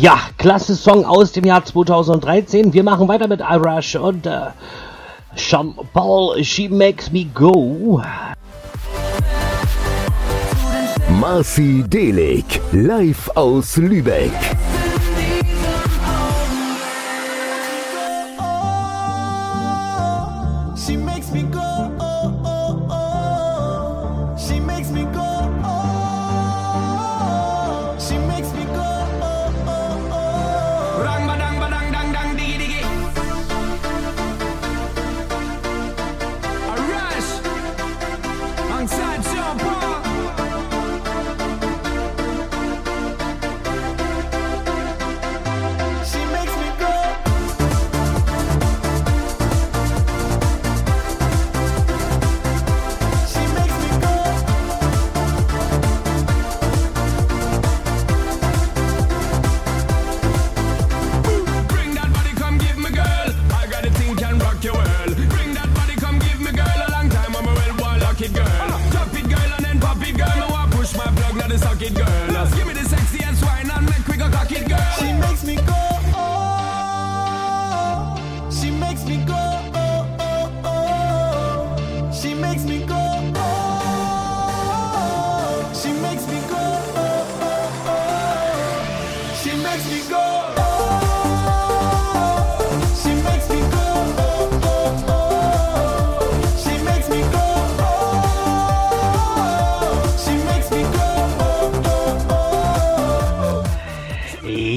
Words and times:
Ja, 0.00 0.18
klasse 0.38 0.76
Song 0.76 1.04
aus 1.04 1.32
dem 1.32 1.44
Jahr 1.44 1.62
2013. 1.62 2.72
Wir 2.72 2.82
machen 2.82 3.06
weiter 3.06 3.28
mit 3.28 3.42
Arash 3.42 3.96
und 3.96 4.24
äh, 4.24 4.46
Sean 5.36 5.74
Paul, 5.92 6.42
She 6.42 6.70
Makes 6.70 7.12
Me 7.12 7.26
Go. 7.26 8.02
Marci 11.20 11.84
Delik, 11.86 12.62
live 12.72 13.28
aus 13.34 13.76
Lübeck. 13.76 14.32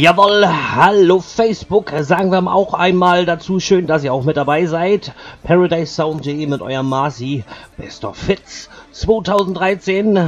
Jawohl, 0.03 0.46
hallo 0.46 1.22
Facebook, 1.22 1.94
sagen 2.02 2.30
wir 2.30 2.41
mal 2.41 2.52
auch 2.52 2.74
einmal 2.74 3.25
dazu, 3.25 3.62
schön, 3.62 3.88
dass 3.88 4.03
ihr 4.03 4.14
auch 4.14 4.25
mit 4.25 4.36
dabei 4.36 4.66
seid. 4.66 5.14
Paradise 5.44 5.94
Sound.de 5.94 6.46
mit 6.46 6.62
eurem 6.62 6.90
Marcy, 6.90 7.46
Best 7.78 8.03
of 8.03 8.18
Fits 8.18 8.69
2013. 8.92 10.28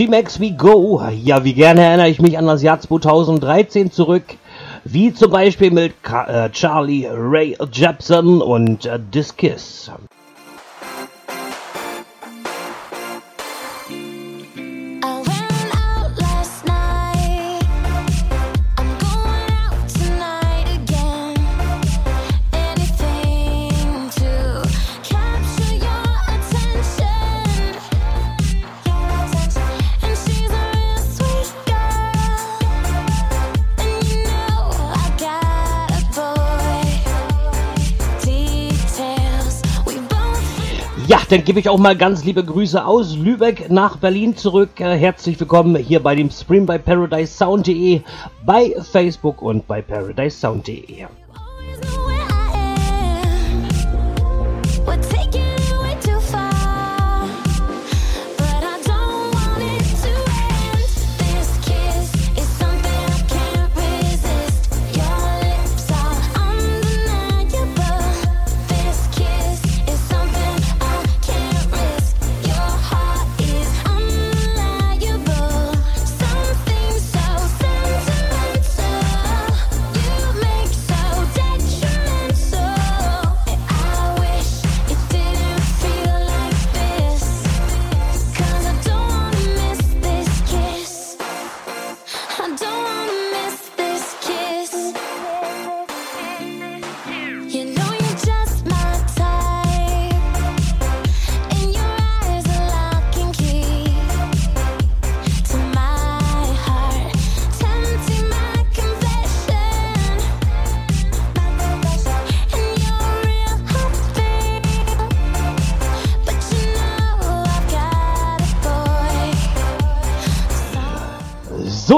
Chimex 0.00 0.40
We 0.40 0.52
Go. 0.52 1.02
Ja, 1.22 1.44
wie 1.44 1.52
gerne 1.52 1.82
erinnere 1.82 2.08
ich 2.08 2.22
mich 2.22 2.38
an 2.38 2.46
das 2.46 2.62
Jahr 2.62 2.80
2013 2.80 3.92
zurück. 3.92 4.22
Wie 4.82 5.12
zum 5.12 5.30
Beispiel 5.30 5.70
mit 5.70 5.92
äh, 6.10 6.48
Charlie 6.52 7.06
Ray 7.06 7.54
Jepsen 7.70 8.40
und 8.40 8.86
äh, 8.86 8.98
Diskiss. 8.98 9.90
Dann 41.30 41.44
gebe 41.44 41.60
ich 41.60 41.68
auch 41.68 41.78
mal 41.78 41.96
ganz 41.96 42.24
liebe 42.24 42.44
Grüße 42.44 42.84
aus 42.84 43.16
Lübeck 43.16 43.70
nach 43.70 43.98
Berlin 43.98 44.36
zurück. 44.36 44.80
Äh, 44.80 44.98
herzlich 44.98 45.38
willkommen 45.38 45.76
hier 45.76 46.00
bei 46.00 46.16
dem 46.16 46.28
Stream 46.28 46.66
bei 46.66 46.76
ParadiseSound.de, 46.76 48.00
bei 48.44 48.74
Facebook 48.90 49.40
und 49.40 49.64
bei 49.68 49.80
ParadiseSound.de. 49.80 51.06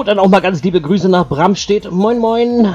Dann 0.05 0.19
auch 0.19 0.29
mal 0.29 0.41
ganz 0.41 0.63
liebe 0.63 0.81
Grüße 0.81 1.09
nach 1.09 1.29
Bramstedt. 1.29 1.91
Moin, 1.91 2.19
moin. 2.19 2.75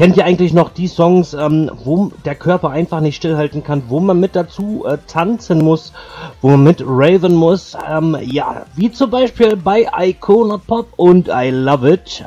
Kennt 0.00 0.16
ihr 0.16 0.24
eigentlich 0.24 0.54
noch 0.54 0.70
die 0.70 0.86
Songs, 0.86 1.34
ähm, 1.34 1.70
wo 1.84 2.10
der 2.24 2.34
Körper 2.34 2.70
einfach 2.70 3.00
nicht 3.00 3.16
stillhalten 3.16 3.62
kann, 3.62 3.82
wo 3.88 4.00
man 4.00 4.18
mit 4.18 4.34
dazu 4.34 4.86
äh, 4.86 4.96
tanzen 5.06 5.58
muss, 5.58 5.92
wo 6.40 6.48
man 6.48 6.64
mit 6.64 6.82
raven 6.82 7.34
muss? 7.34 7.76
Ähm, 7.86 8.16
ja, 8.22 8.64
wie 8.76 8.90
zum 8.90 9.10
Beispiel 9.10 9.56
bei 9.56 9.86
I 9.94 10.14
Pop 10.14 10.86
und 10.96 11.28
I 11.28 11.50
Love 11.50 11.92
It. 11.92 12.24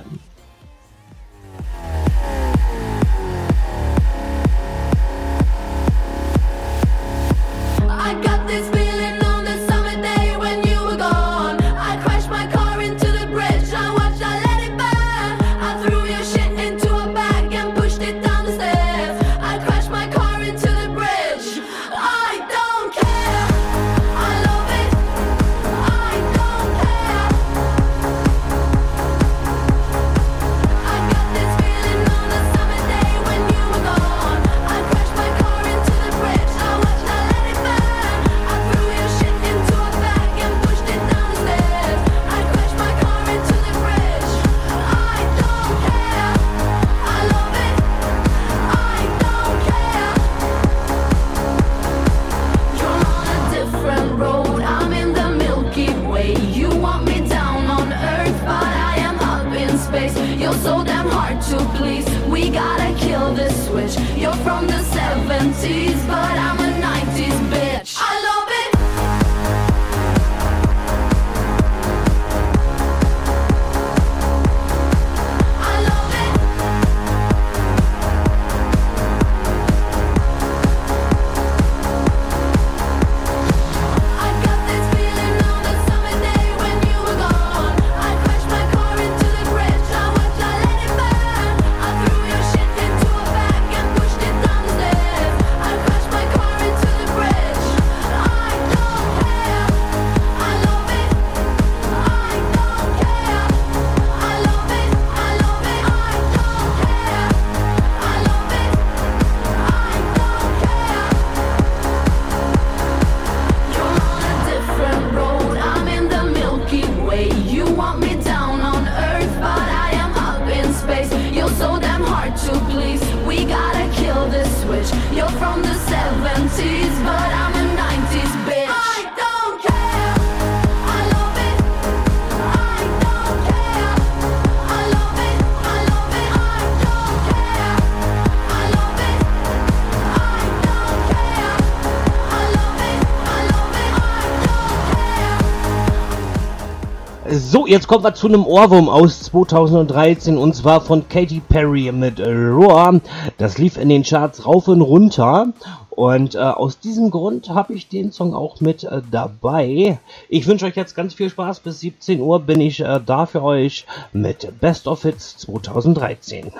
So, 147.63 147.67
jetzt 147.67 147.88
kommen 147.88 148.03
wir 148.03 148.13
zu 148.13 148.27
einem 148.27 148.46
Ohrwurm 148.46 148.89
aus 148.89 149.22
2013 149.24 150.38
und 150.38 150.53
zwar 150.53 150.82
von 150.82 151.08
Katy 151.08 151.41
Perry 151.48 151.93
mit 151.93 152.20
Roar. 152.20 153.00
Das 153.38 153.58
lief 153.58 153.77
in 153.77 153.88
den 153.88 154.03
Charts 154.03 154.46
rauf 154.46 154.67
und 154.67 154.82
runter 154.82 155.53
und 155.89 156.36
äh, 156.36 156.39
aus 156.39 156.79
diesem 156.79 157.10
Grund 157.10 157.48
habe 157.48 157.74
ich 157.74 157.88
den 157.88 158.12
Song 158.12 158.34
auch 158.34 158.60
mit 158.60 158.84
äh, 158.84 159.01
dabei. 159.10 159.98
Ich 160.27 160.46
wünsche 160.46 160.65
euch 160.65 160.75
jetzt 160.75 160.93
ganz 160.93 161.13
viel 161.13 161.29
Spaß. 161.29 161.62
Bis 161.62 161.79
17 161.79 162.20
Uhr 162.20 162.41
bin 162.41 162.60
ich 162.60 162.82
äh, 162.82 163.00
da 163.05 163.25
für 163.25 163.41
euch 163.41 163.86
mit 164.12 164.60
Best 164.60 164.86
of 164.86 165.03
Hits 165.03 165.38
2013. 165.38 166.51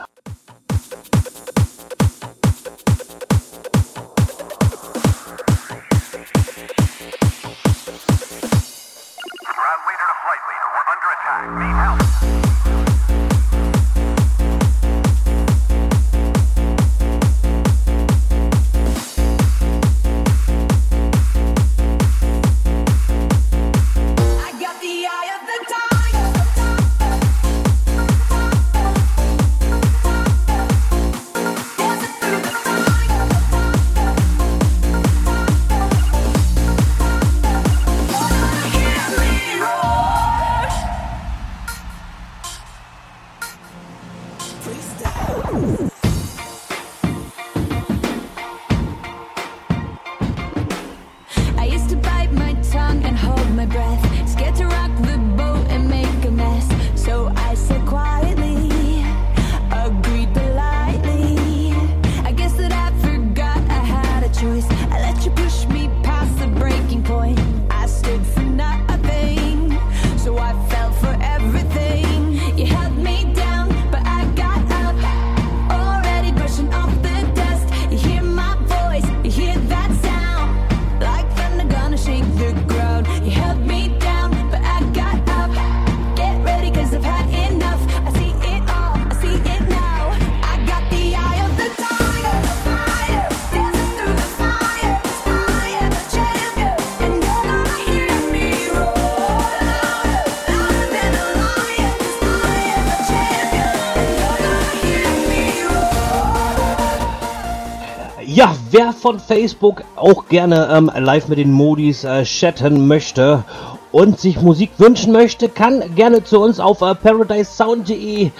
von 109.03 109.19
Facebook 109.19 109.83
auch 109.98 110.29
gerne 110.29 110.69
ähm, 110.72 110.89
live 110.95 111.27
mit 111.27 111.38
den 111.38 111.51
Modis 111.51 112.05
äh, 112.05 112.24
chatten 112.24 112.88
möchte 112.88 113.43
und 113.91 114.17
sich 114.17 114.41
Musik 114.41 114.72
wünschen 114.77 115.12
möchte, 115.12 115.50
kann 115.50 115.83
gerne 115.93 116.24
zu 116.24 116.39
uns 116.39 116.62
auf 116.62 116.81
äh, 116.81 116.95
paradisesound.de 116.95 118.31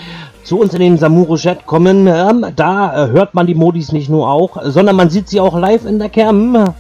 zu 0.46 0.62
uns 0.62 0.74
in 0.74 0.80
den 0.80 0.98
Samuro 0.98 1.36
Chat 1.36 1.66
kommen. 1.66 2.08
Ähm, 2.08 2.46
da 2.56 3.08
äh, 3.08 3.10
hört 3.10 3.34
man 3.34 3.46
die 3.46 3.56
Modis 3.56 3.92
nicht 3.92 4.10
nur 4.10 4.30
auch, 4.30 4.58
sondern 4.64 4.96
man 4.96 5.10
sieht 5.10 5.28
sie 5.28 5.42
auch 5.42 5.60
live 5.60 5.86
in 5.86 6.00
der 6.00 6.08
Cam. 6.08 6.74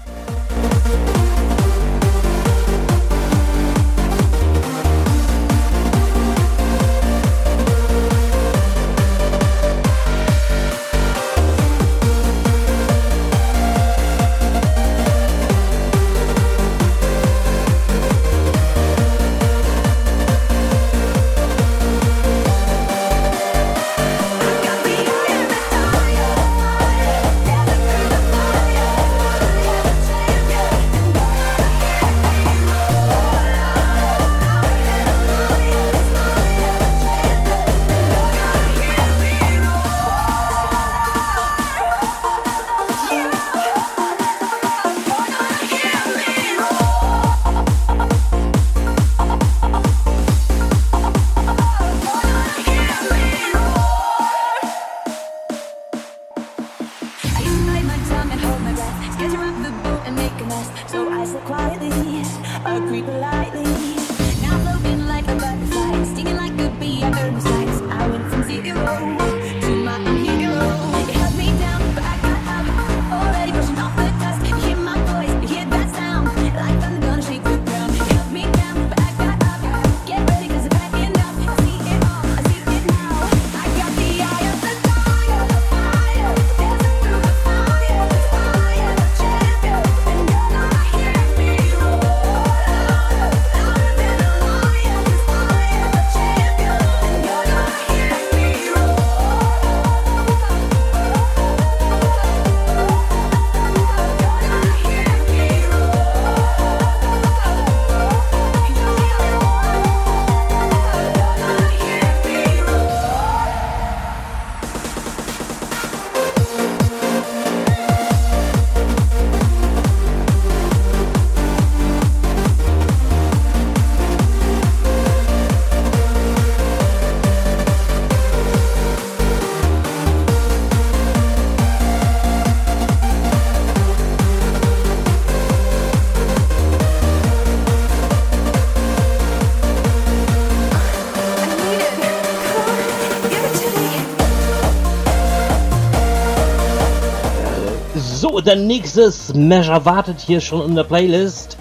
unser 148.44 148.58
nächstes 148.58 149.34
Measure 149.34 149.86
wartet 149.86 150.20
hier 150.20 150.42
schon 150.42 150.68
in 150.68 150.76
der 150.76 150.84
Playlist. 150.84 151.58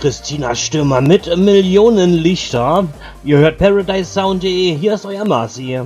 Christina 0.00 0.54
Stürmer 0.54 1.00
mit 1.00 1.36
Millionen 1.36 2.12
Lichter. 2.12 2.86
Ihr 3.24 3.38
hört 3.38 3.58
Paradise 3.58 4.12
Sound.de. 4.12 4.76
Hier 4.76 4.94
ist 4.94 5.04
euer 5.04 5.24
Marci. 5.24 5.80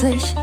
20 0.00 0.39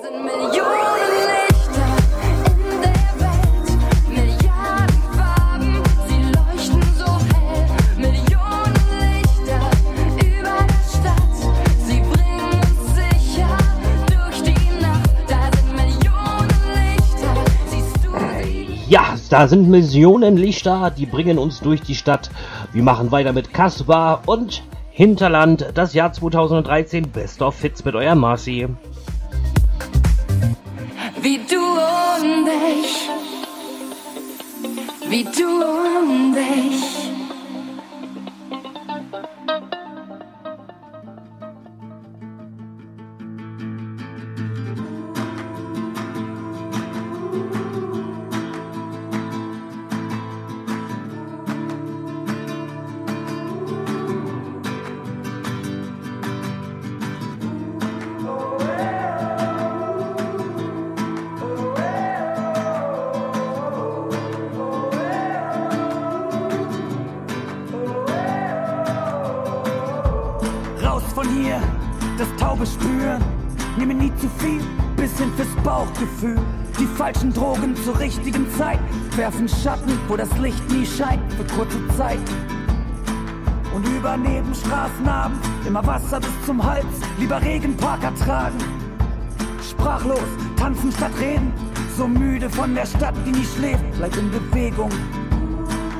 sind 0.01 0.23
Millionen 0.23 0.79
Lichter. 16.71 17.11
Siehst 17.65 17.97
du 18.01 18.11
sie? 18.11 18.85
Ja, 18.87 19.15
da 19.29 19.47
sind 19.49 19.67
Millionen 19.67 20.37
Lichter, 20.37 20.89
die 20.97 21.05
bringen 21.05 21.37
uns 21.37 21.59
durch 21.59 21.81
die 21.81 21.95
Stadt. 21.95 22.29
Wir 22.71 22.81
machen 22.81 23.11
weiter 23.11 23.33
mit 23.33 23.53
Kaspar 23.53 24.21
und 24.25 24.63
Hinterland, 24.97 25.73
das 25.75 25.93
Jahr 25.93 26.11
2013, 26.11 27.11
Best 27.11 27.43
of 27.43 27.61
Hits 27.61 27.85
mit 27.85 27.93
euer 27.93 28.15
Marci. 28.15 28.67
Wie 31.21 31.37
du 31.37 31.59
und 31.59 32.47
ich. 32.81 33.07
Wie 35.07 35.23
du 35.23 35.45
und 35.45 36.35
ich. 36.35 37.16
Falschen 76.97 77.31
Drogen 77.31 77.75
zur 77.75 77.99
richtigen 77.99 78.51
Zeit 78.57 78.79
werfen 79.15 79.47
Schatten, 79.47 79.99
wo 80.07 80.17
das 80.17 80.35
Licht 80.39 80.67
nie 80.71 80.85
scheint, 80.85 81.21
für 81.33 81.43
kurze 81.55 81.77
Zeit. 81.95 82.17
Und 83.75 83.87
über 83.87 84.17
Nebenstraßen 84.17 85.05
haben 85.05 85.39
immer 85.67 85.85
Wasser 85.85 86.19
bis 86.19 86.31
zum 86.47 86.63
Hals, 86.63 86.85
lieber 87.19 87.39
Regenparker 87.39 88.15
tragen. 88.15 88.57
Sprachlos, 89.61 90.27
tanzen 90.55 90.91
statt 90.91 91.11
reden, 91.19 91.53
so 91.95 92.07
müde 92.07 92.49
von 92.49 92.73
der 92.73 92.87
Stadt, 92.87 93.13
die 93.27 93.31
nie 93.31 93.45
schläft, 93.45 93.83
bleib 93.97 94.17
in 94.17 94.31
Bewegung. 94.31 94.89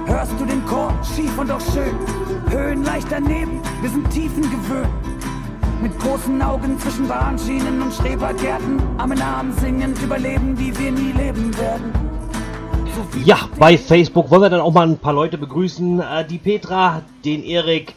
Hörst 0.07 0.33
du 0.39 0.45
den 0.45 0.65
Chor, 0.65 0.91
schief 1.15 1.37
und 1.37 1.51
auch 1.51 1.61
schön. 1.61 1.95
Höhen 2.49 2.83
leicht 2.83 3.07
daneben, 3.11 3.61
wir 3.81 3.89
sind 3.91 4.09
Tiefen 4.09 4.41
gewöhnt. 4.41 5.06
Mit 5.81 5.99
großen 5.99 6.41
Augen 6.41 6.79
zwischen 6.79 7.07
Bahnschienen 7.07 7.81
und 7.83 7.93
Schrebergärten, 7.93 8.81
Arm 8.97 9.11
in 9.11 9.21
Arm 9.21 9.51
singend 9.53 10.01
überleben, 10.01 10.57
wie 10.57 10.75
wir 10.77 10.91
nie 10.91 11.11
leben 11.11 11.55
werden. 11.57 11.91
So 12.95 13.19
Ja, 13.23 13.37
bei 13.59 13.77
Facebook 13.77 14.31
wollen 14.31 14.41
wir 14.41 14.49
dann 14.49 14.61
auch 14.61 14.73
mal 14.73 14.87
ein 14.87 14.97
paar 14.97 15.13
Leute 15.13 15.37
begrüßen. 15.37 15.99
Äh, 15.99 16.25
die 16.25 16.39
Petra, 16.39 17.03
den 17.23 17.43
Erik, 17.43 17.93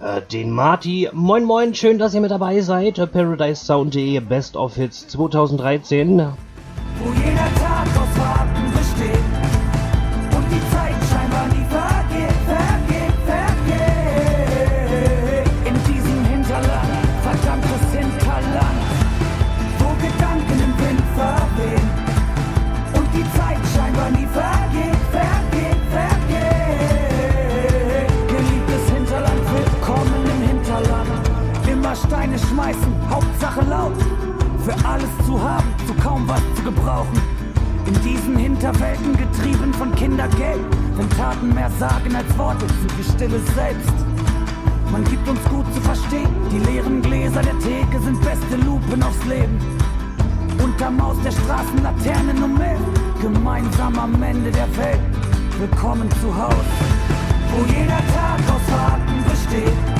äh, 0.00 0.22
den 0.22 0.52
Marty. 0.52 1.08
Moin 1.12 1.44
moin, 1.44 1.74
schön, 1.74 1.98
dass 1.98 2.14
ihr 2.14 2.20
mit 2.20 2.30
dabei 2.30 2.60
seid. 2.60 2.98
Äh, 2.98 3.06
ParadiseSound.de 3.08 4.20
Best 4.20 4.56
of 4.56 4.76
Hits 4.76 5.08
2013. 5.08 6.18
wo 7.00 7.12
jeder 7.12 7.48
Tag 7.56 7.86
aus 7.96 8.18
Warten 8.18 8.57
Für 34.68 34.86
alles 34.86 35.08
zu 35.24 35.42
haben, 35.42 35.66
zu 35.86 35.94
kaum 35.94 36.28
was 36.28 36.42
zu 36.54 36.62
gebrauchen. 36.62 37.18
In 37.86 37.94
diesen 38.02 38.36
Hinterwelten 38.36 39.16
getrieben 39.16 39.72
von 39.72 39.94
Kindergeld. 39.94 40.60
Wenn 40.94 41.08
Taten 41.08 41.54
mehr 41.54 41.70
sagen 41.78 42.14
als 42.14 42.36
Worte, 42.36 42.66
sind 42.66 42.98
wir 42.98 43.04
stille 43.14 43.40
selbst. 43.54 43.94
Man 44.92 45.04
gibt 45.04 45.26
uns 45.26 45.42
gut 45.44 45.64
zu 45.72 45.80
verstehen, 45.80 46.28
die 46.52 46.58
leeren 46.58 47.00
Gläser 47.00 47.40
der 47.40 47.58
Theke 47.60 47.98
sind 48.04 48.20
beste 48.20 48.56
Lupen 48.56 49.02
aufs 49.02 49.24
Leben. 49.24 49.58
Unterm 50.62 50.98
Maus 50.98 51.16
der 51.24 51.32
Straßenlaternen 51.32 52.42
um 52.42 52.60
elf, 52.60 52.80
gemeinsam 53.22 53.98
am 53.98 54.22
Ende 54.22 54.50
der 54.50 54.68
Welt. 54.76 55.00
Willkommen 55.58 56.10
zu 56.20 56.36
Haus, 56.36 56.68
wo 57.52 57.64
jeder 57.72 58.02
Tag 58.12 58.40
aus 58.52 58.70
Warten 58.70 59.24
besteht 59.30 59.97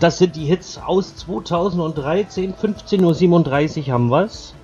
das 0.00 0.18
sind 0.18 0.34
die 0.34 0.46
Hits 0.46 0.78
aus 0.78 1.14
2013. 1.16 2.54
15.37 2.54 3.86
Uhr 3.86 3.92
haben 3.92 4.10
wir's. 4.10 4.54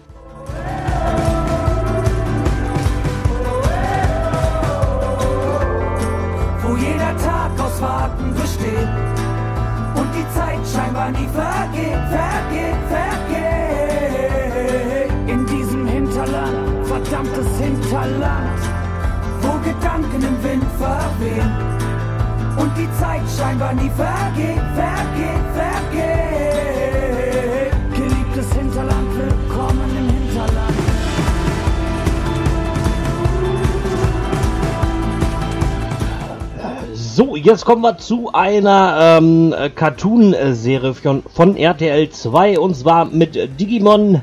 Jetzt 37.46 37.64
kommen 37.64 37.82
wir 37.82 37.96
zu 37.96 38.32
einer 38.32 39.18
ähm, 39.18 39.54
äh, 39.56 39.70
Cartoon-Serie 39.70 40.94
von, 40.94 41.22
von 41.32 41.56
RTL 41.56 42.10
2 42.10 42.58
und 42.58 42.74
zwar 42.74 43.04
mit 43.04 43.36
Digimon. 43.60 44.22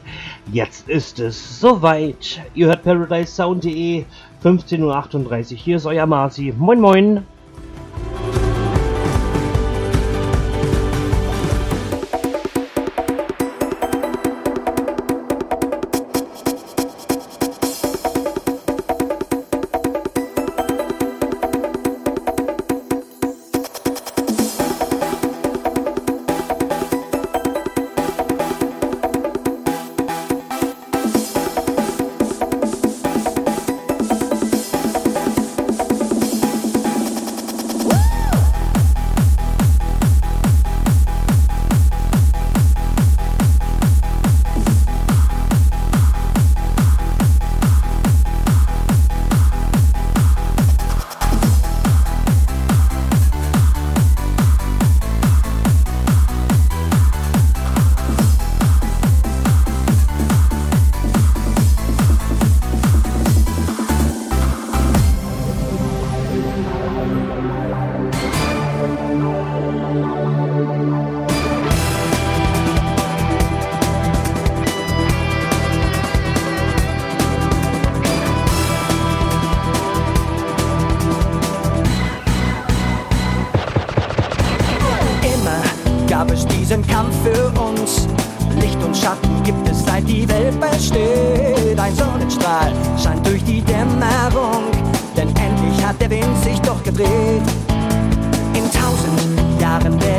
Jetzt 0.51 0.89
ist 0.89 1.21
es 1.21 1.61
soweit. 1.61 2.41
Ihr 2.53 2.67
hört 2.67 2.83
ParadiseSound.de 2.83 4.03
15.38 4.43 5.53
Uhr. 5.53 5.57
Hier 5.57 5.77
ist 5.77 5.85
euer 5.85 6.05
Marci. 6.05 6.53
Moin, 6.57 6.81
moin. 6.81 7.25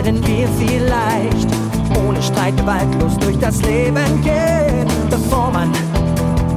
Werden 0.04 0.26
wir 0.26 0.46
vielleicht 0.58 1.48
ohne 2.06 2.22
Streit 2.22 2.56
gewaltlos 2.58 3.16
durch 3.18 3.38
das 3.38 3.62
Leben 3.62 4.22
gehen. 4.22 4.86
Bevor 5.08 5.50
man 5.50 5.72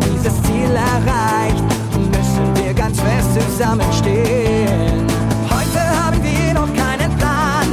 dieses 0.03 0.41
Ziel 0.43 0.71
erreicht, 0.75 1.63
müssen 2.11 2.65
wir 2.65 2.73
ganz 2.73 2.99
fest 2.99 3.29
zusammenstehen. 3.49 5.07
Heute 5.49 5.79
haben 5.79 6.21
wir 6.21 6.53
noch 6.53 6.67
keinen 6.73 7.15
Plan, 7.17 7.67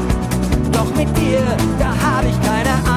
doch 0.71 0.95
mit 0.97 1.09
dir, 1.17 1.43
da 1.79 1.87
habe 1.87 2.29
ich 2.29 2.41
keine 2.47 2.71
Angst. 2.71 2.94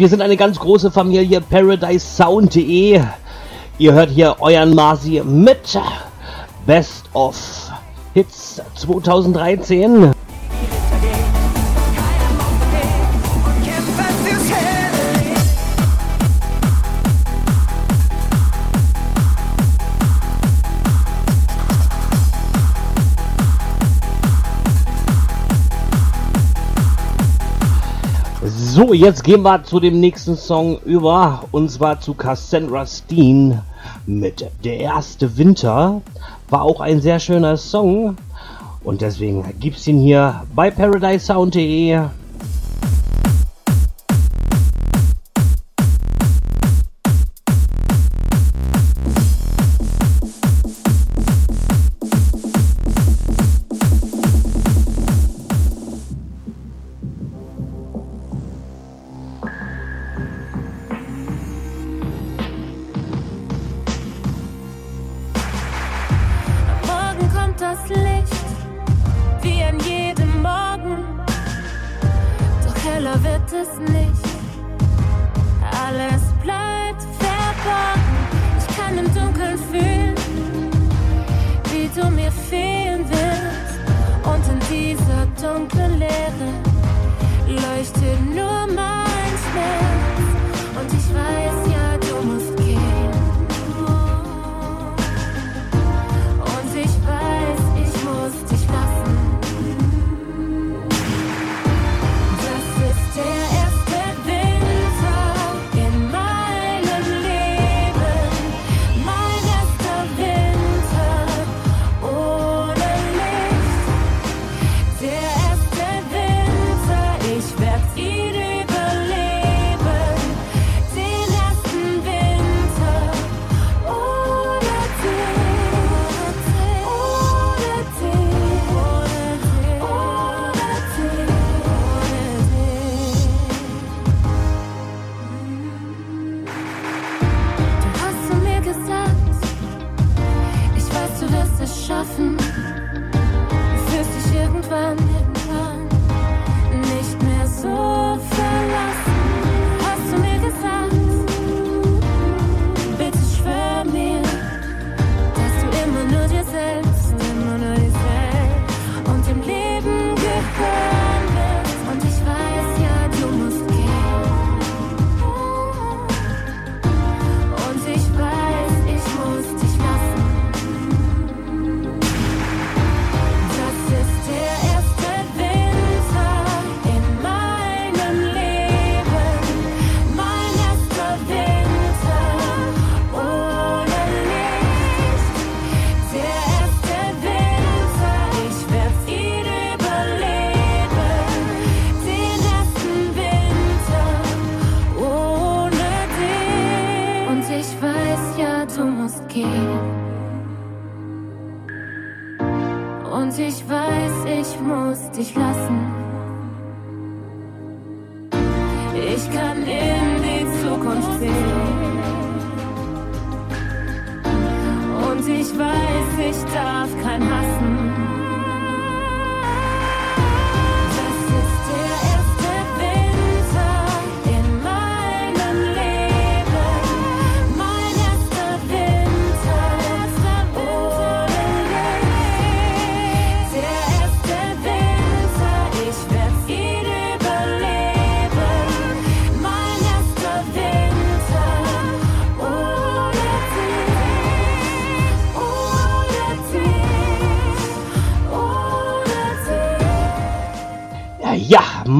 Wir 0.00 0.08
sind 0.08 0.22
eine 0.22 0.38
ganz 0.38 0.58
große 0.58 0.90
Familie 0.90 1.42
ParadiseSound.de. 1.42 3.02
Ihr 3.76 3.92
hört 3.92 4.08
hier 4.08 4.34
euren 4.40 4.74
Marci 4.74 5.20
mit 5.22 5.78
Best 6.64 7.04
of 7.12 7.36
Hits 8.14 8.62
2013. 8.76 10.12
So, 28.90 28.94
jetzt 28.94 29.22
gehen 29.22 29.42
wir 29.42 29.62
zu 29.62 29.78
dem 29.78 30.00
nächsten 30.00 30.36
Song 30.36 30.80
über 30.84 31.44
und 31.52 31.70
zwar 31.70 32.00
zu 32.00 32.12
Cassandra 32.12 32.84
Steen 32.84 33.60
mit 34.04 34.44
Der 34.64 34.78
erste 34.80 35.38
Winter. 35.38 36.02
War 36.48 36.62
auch 36.62 36.80
ein 36.80 37.00
sehr 37.00 37.20
schöner 37.20 37.56
Song 37.56 38.16
und 38.82 39.00
deswegen 39.00 39.44
gibt's 39.60 39.86
ihn 39.86 40.00
hier 40.00 40.42
bei 40.56 40.72
ParadiseSound.de. 40.72 42.00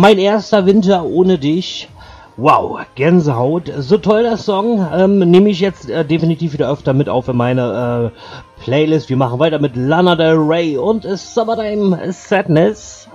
Mein 0.01 0.17
erster 0.17 0.65
Winter 0.65 1.05
ohne 1.05 1.37
dich. 1.37 1.87
Wow, 2.39 2.81
Gänsehaut. 2.95 3.71
So 3.81 3.99
toll 3.99 4.23
das 4.23 4.47
Song. 4.47 4.89
Ähm, 4.97 5.19
Nehme 5.19 5.51
ich 5.51 5.61
jetzt 5.61 5.91
äh, 5.91 6.07
definitiv 6.07 6.55
wieder 6.55 6.73
öfter 6.73 6.95
mit 6.95 7.11
auf 7.11 7.29
in 7.29 7.37
meine 7.37 8.13
äh, 8.17 8.63
Playlist. 8.63 9.11
Wir 9.11 9.19
machen 9.19 9.39
weiter 9.39 9.59
mit 9.59 9.77
Lana 9.77 10.17
Del 10.17 10.39
Rey 10.39 10.79
und 10.79 11.03
Summertime 11.03 12.15
Sadness. 12.15 13.10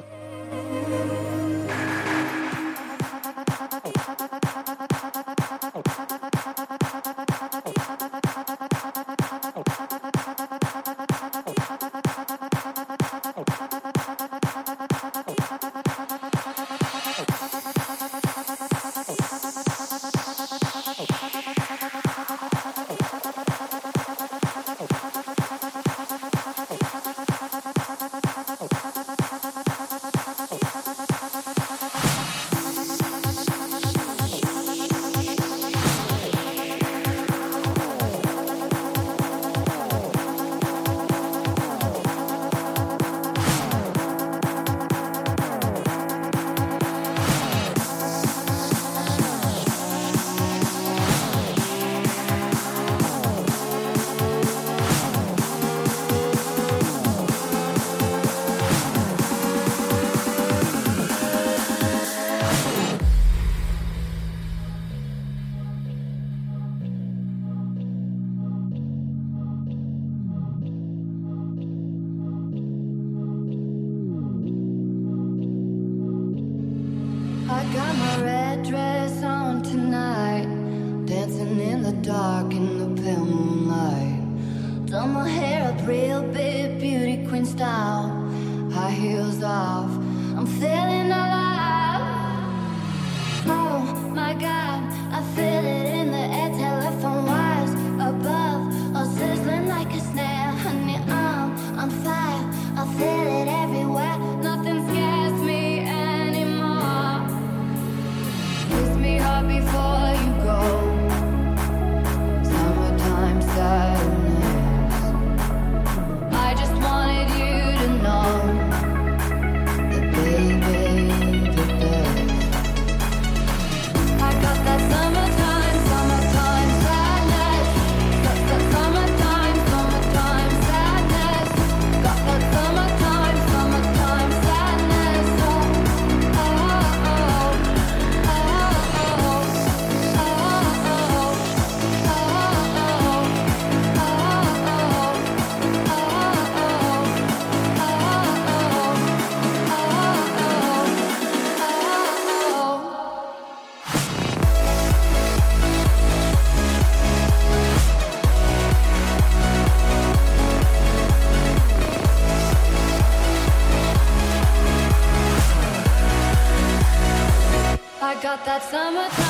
that 168.46 168.62
summertime. 168.62 169.25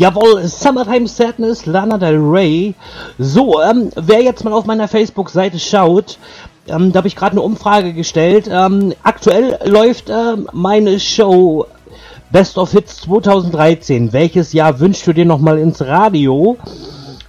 Jawohl, 0.00 0.46
Summertime 0.46 1.06
Sadness, 1.06 1.66
Lana 1.66 1.98
Del 1.98 2.16
Rey. 2.16 2.74
So, 3.18 3.60
ähm, 3.60 3.90
wer 3.96 4.22
jetzt 4.22 4.42
mal 4.44 4.54
auf 4.54 4.64
meiner 4.64 4.88
Facebook-Seite 4.88 5.58
schaut, 5.58 6.16
ähm, 6.68 6.90
da 6.90 7.00
habe 7.00 7.08
ich 7.08 7.16
gerade 7.16 7.32
eine 7.32 7.42
Umfrage 7.42 7.92
gestellt. 7.92 8.48
Ähm, 8.50 8.94
aktuell 9.02 9.58
läuft 9.66 10.08
äh, 10.08 10.36
meine 10.54 10.98
Show 10.98 11.66
Best 12.32 12.56
of 12.56 12.72
Hits 12.72 13.02
2013. 13.02 14.14
Welches 14.14 14.54
Jahr 14.54 14.80
wünschst 14.80 15.06
du 15.06 15.12
dir 15.12 15.26
nochmal 15.26 15.58
ins 15.58 15.82
Radio? 15.82 16.56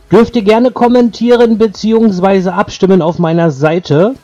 Dürft 0.09 0.37
ihr 0.37 0.43
gerne 0.43 0.71
kommentieren 0.71 1.57
bzw. 1.57 2.51
abstimmen 2.51 3.01
auf 3.01 3.19
meiner 3.19 3.51
Seite. 3.51 4.15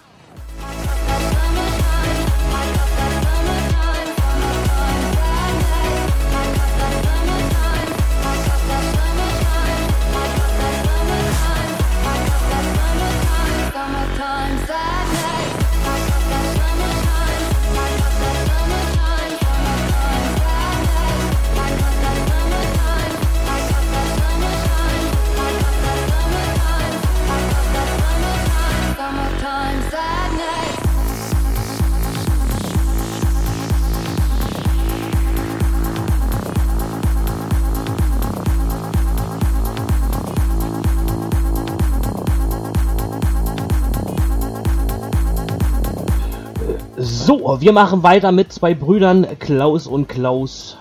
Wir 47.56 47.72
machen 47.72 48.04
weiter 48.04 48.34
mit 48.34 48.52
zwei 48.52 48.74
Brüdern, 48.74 49.26
Klaus 49.40 49.88
und 49.88 50.10
Klaus. 50.10 50.78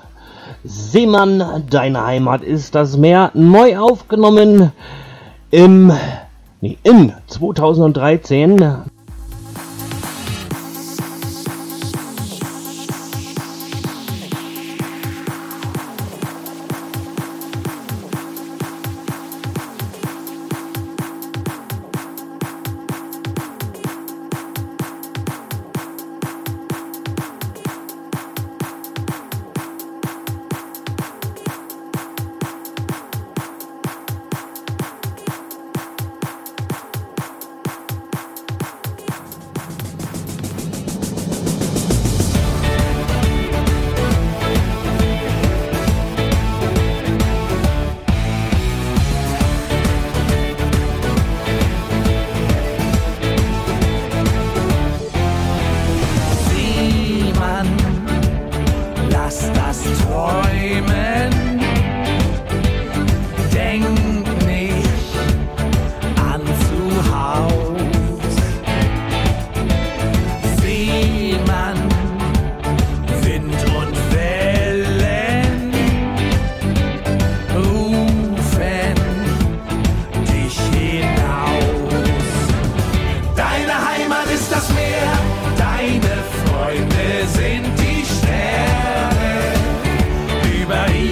Seemann, 0.64 1.64
deine 1.70 2.04
Heimat 2.04 2.42
ist 2.42 2.74
das 2.74 2.96
Meer. 2.96 3.30
Neu 3.34 3.78
aufgenommen 3.78 4.72
im, 5.52 5.92
nee, 6.60 6.76
in 6.82 7.12
2013. 7.28 8.82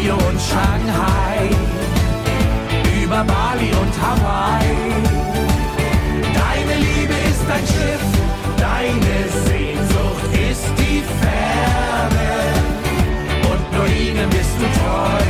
Tokio 0.04 0.16
und 0.28 0.38
Shanghai, 0.38 1.48
über 3.02 3.24
Bali 3.24 3.70
und 3.70 3.94
Hawaii. 4.02 4.76
Deine 6.34 6.80
Liebe 6.80 7.14
ist 7.30 7.50
ein 7.50 7.66
Schiff, 7.66 8.04
deine 8.58 9.28
Sehnsucht 9.46 10.50
ist 10.50 10.66
die 10.78 11.02
Ferne 11.20 12.32
und 13.50 13.78
nur 13.78 13.86
ihnen 13.86 14.28
bist 14.28 14.50
du 14.58 14.80
treu. 14.80 15.23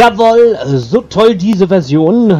Jawohl, 0.00 0.56
so 0.78 1.02
toll 1.02 1.34
diese 1.34 1.68
Version. 1.68 2.34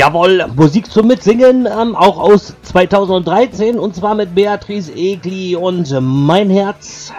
Jawohl, 0.00 0.46
Musik 0.56 0.90
zum 0.90 1.08
Mitsingen, 1.08 1.66
ähm, 1.66 1.94
auch 1.94 2.16
aus 2.16 2.54
2013 2.62 3.78
und 3.78 3.94
zwar 3.94 4.14
mit 4.14 4.34
Beatrice 4.34 4.90
Egli 4.96 5.54
und 5.56 5.94
Mein 6.00 6.48
Herz. 6.48 7.12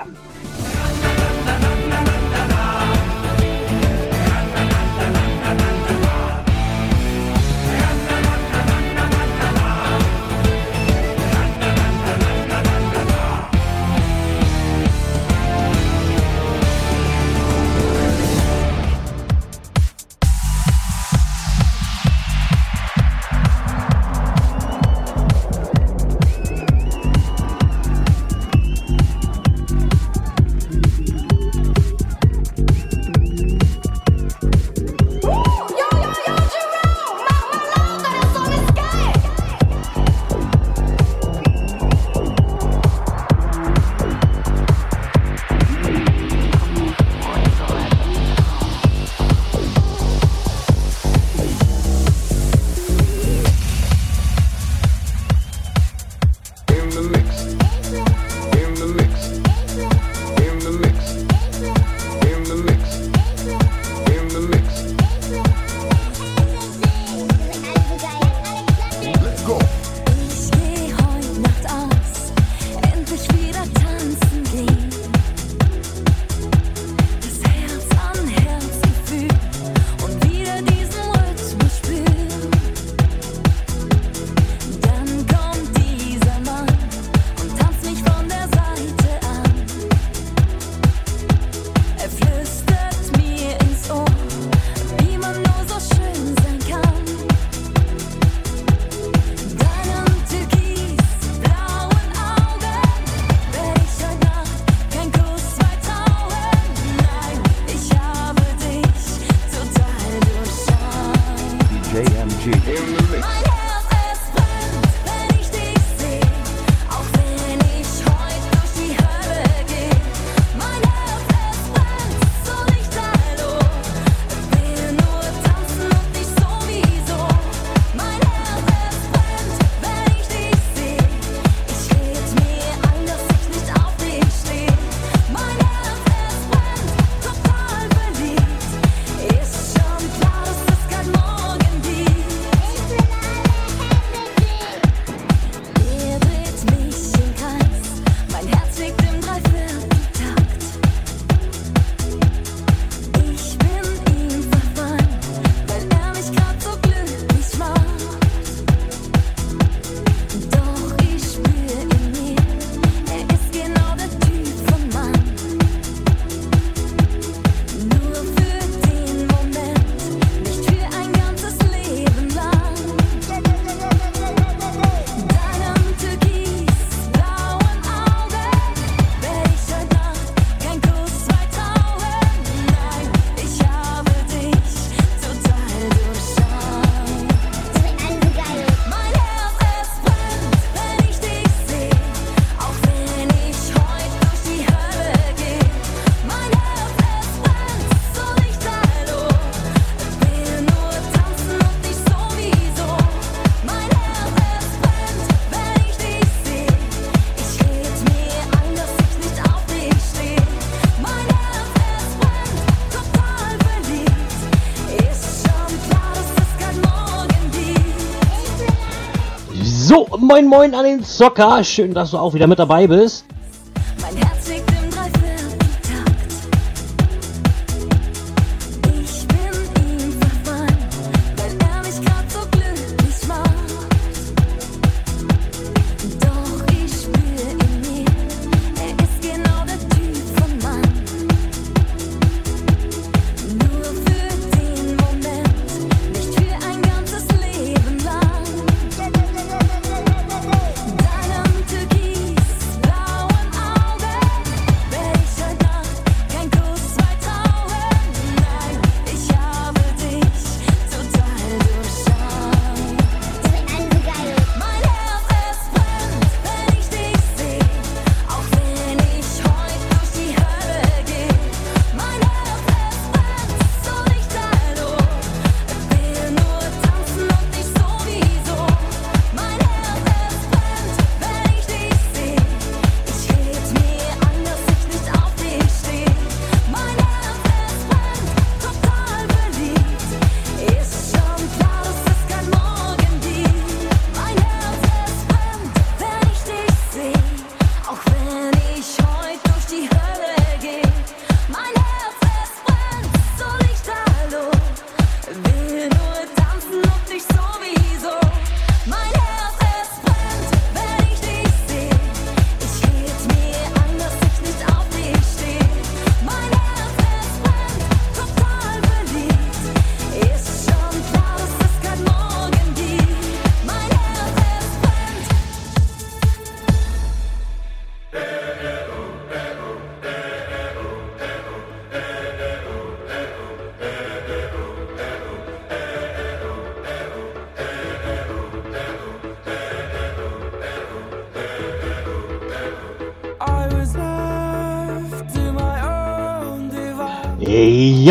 Moin 220.17 220.45
Moin 220.45 220.75
an 220.75 220.83
den 220.83 221.03
Zocker, 221.05 221.63
schön, 221.63 221.93
dass 221.93 222.11
du 222.11 222.17
auch 222.17 222.33
wieder 222.33 222.45
mit 222.45 222.59
dabei 222.59 222.85
bist. 222.85 223.25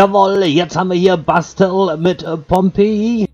Jawohl, 0.01 0.45
jetzt 0.45 0.77
haben 0.77 0.89
wir 0.89 0.97
hier 0.97 1.19
Bastel 1.19 1.99
mit 1.99 2.23
äh, 2.23 2.35
Pompeii. 2.39 3.30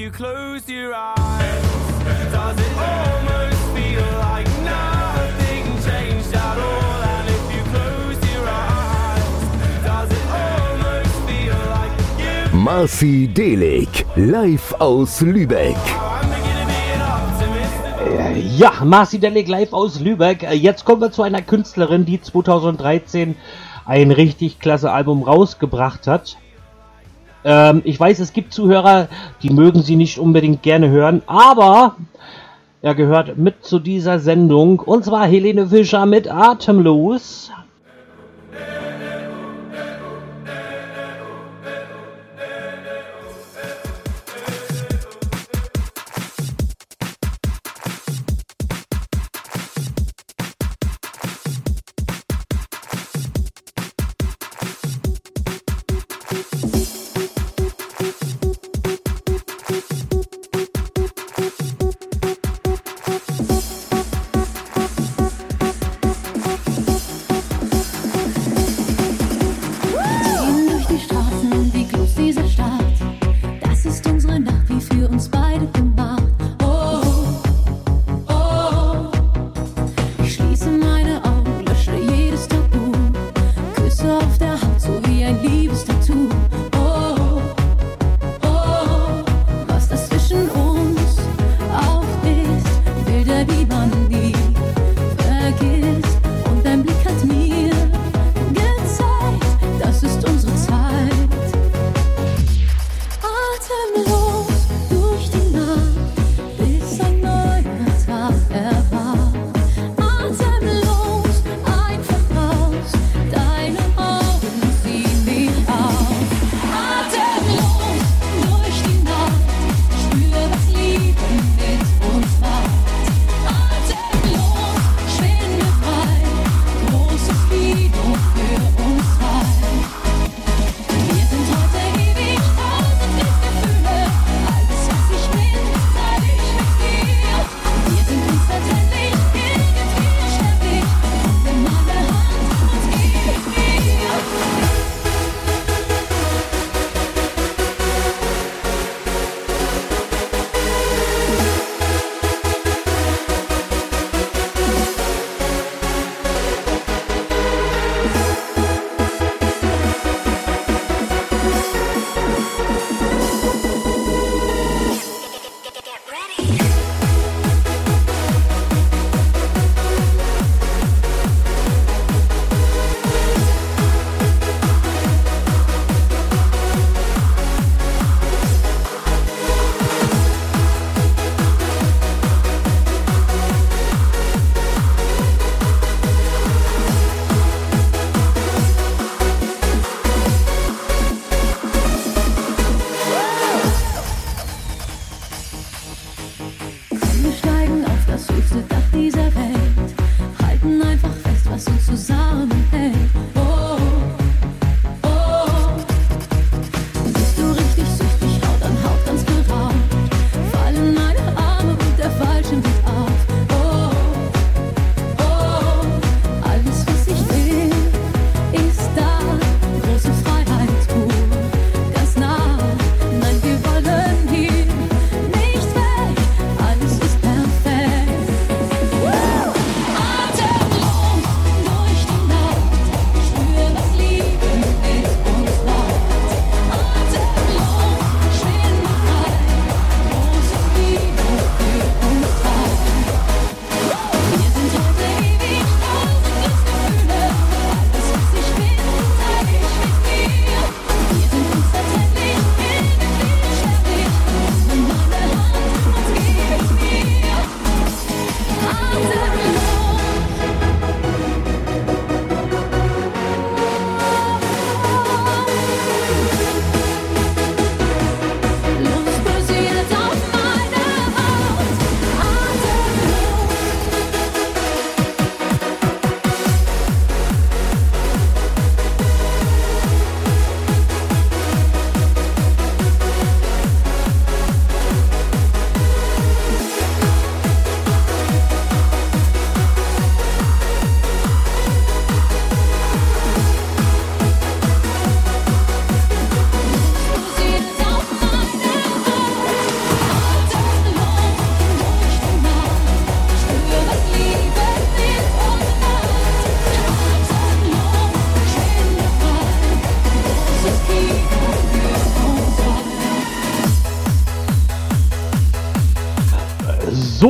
you 0.00 0.10
close 0.10 0.66
your 0.66 0.94
eyes, 0.94 1.62
does 2.32 2.58
it 2.58 2.74
almost 2.78 3.60
feel 3.76 4.08
like 4.28 4.48
nothing 4.64 5.64
changed 5.84 6.34
at 6.34 6.56
all? 6.56 7.02
And 7.02 7.28
if? 7.28 7.40
Marci 12.54 13.28
Delig, 13.28 14.06
live 14.16 14.74
aus 14.78 15.20
Lübeck. 15.20 15.76
Äh, 18.06 18.38
ja, 18.40 18.72
Marci 18.82 19.18
Delig 19.18 19.48
live 19.48 19.74
aus 19.74 20.00
Lübeck. 20.00 20.44
Äh, 20.44 20.54
jetzt 20.54 20.86
kommen 20.86 21.02
wir 21.02 21.12
zu 21.12 21.22
einer 21.22 21.42
Künstlerin, 21.42 22.06
die 22.06 22.22
2013 22.22 23.36
ein 23.84 24.10
richtig 24.10 24.60
klasse 24.60 24.92
Album 24.92 25.22
rausgebracht 25.22 26.06
hat. 26.06 26.38
Ähm, 27.44 27.82
ich 27.84 27.98
weiß, 27.98 28.18
es 28.20 28.32
gibt 28.32 28.52
Zuhörer, 28.52 29.08
die 29.42 29.50
mögen 29.50 29.82
sie 29.82 29.96
nicht 29.96 30.18
unbedingt 30.18 30.62
gerne 30.62 30.90
hören, 30.90 31.22
aber 31.26 31.96
er 32.82 32.94
gehört 32.94 33.36
mit 33.36 33.64
zu 33.64 33.78
dieser 33.78 34.18
Sendung. 34.18 34.80
Und 34.80 35.04
zwar 35.04 35.26
Helene 35.26 35.66
Fischer 35.66 36.06
mit 36.06 36.30
Atemlos. 36.30 37.50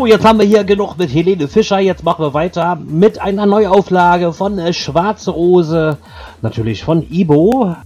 So, 0.00 0.06
jetzt 0.06 0.24
haben 0.24 0.38
wir 0.38 0.46
hier 0.46 0.64
genug 0.64 0.96
mit 0.96 1.12
Helene 1.12 1.46
Fischer. 1.46 1.78
Jetzt 1.78 2.04
machen 2.04 2.24
wir 2.24 2.32
weiter 2.32 2.74
mit 2.74 3.20
einer 3.20 3.44
Neuauflage 3.44 4.32
von 4.32 4.58
äh, 4.58 4.72
Schwarze 4.72 5.30
Rose. 5.30 5.98
Natürlich 6.40 6.82
von 6.82 7.06
Ibo. 7.10 7.76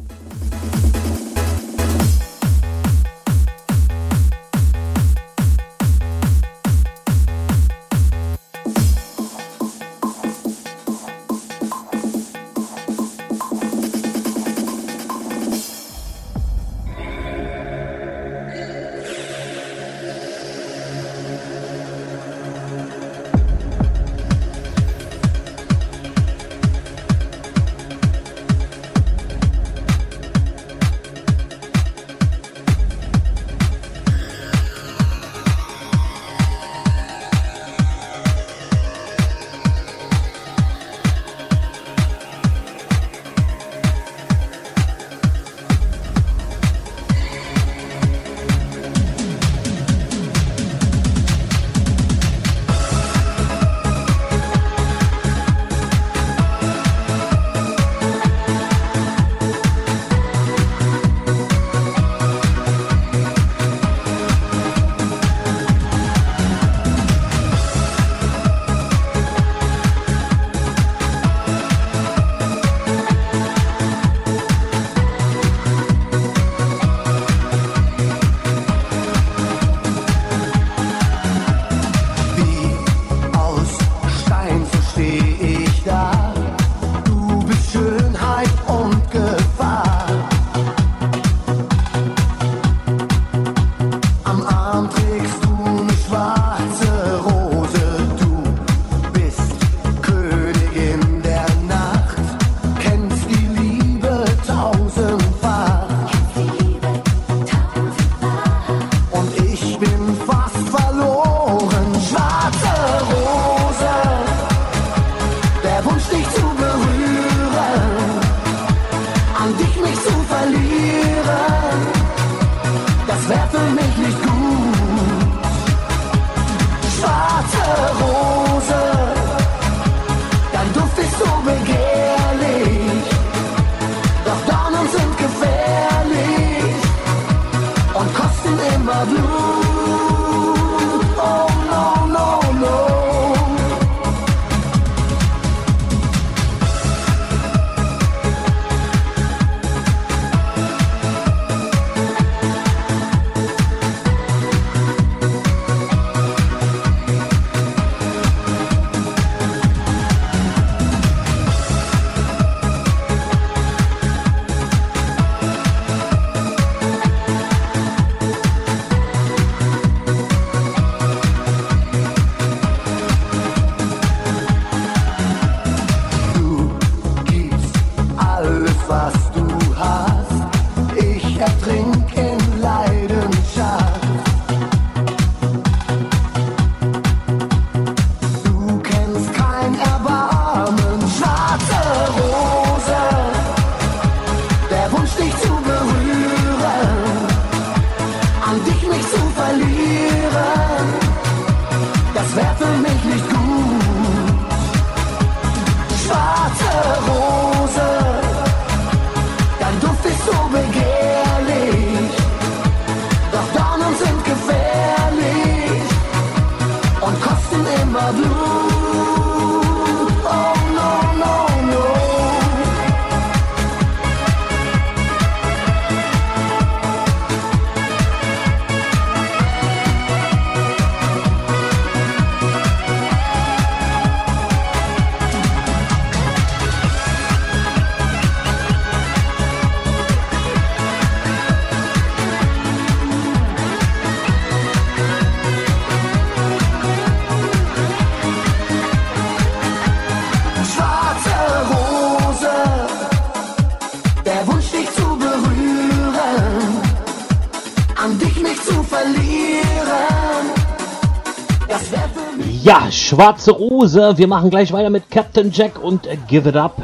Schwarze 263.14 263.52
Rose. 263.52 264.14
Wir 264.16 264.26
machen 264.26 264.50
gleich 264.50 264.72
weiter 264.72 264.90
mit 264.90 265.08
Captain 265.08 265.52
Jack 265.52 265.80
und 265.80 266.08
Give 266.26 266.48
It 266.48 266.56
Up. 266.56 266.82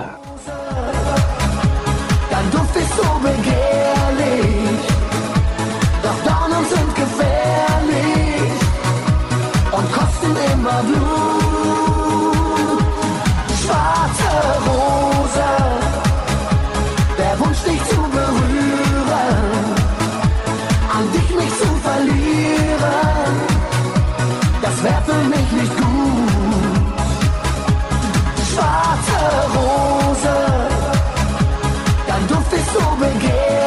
So 32.61 32.78
all. 32.78 33.59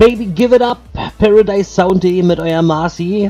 Baby 0.00 0.32
Give 0.34 0.54
It 0.54 0.62
Up, 0.62 0.78
Paradise 1.18 1.68
Soundy 1.74 2.22
mit 2.22 2.38
euer 2.38 2.62
Marcy. 2.62 3.28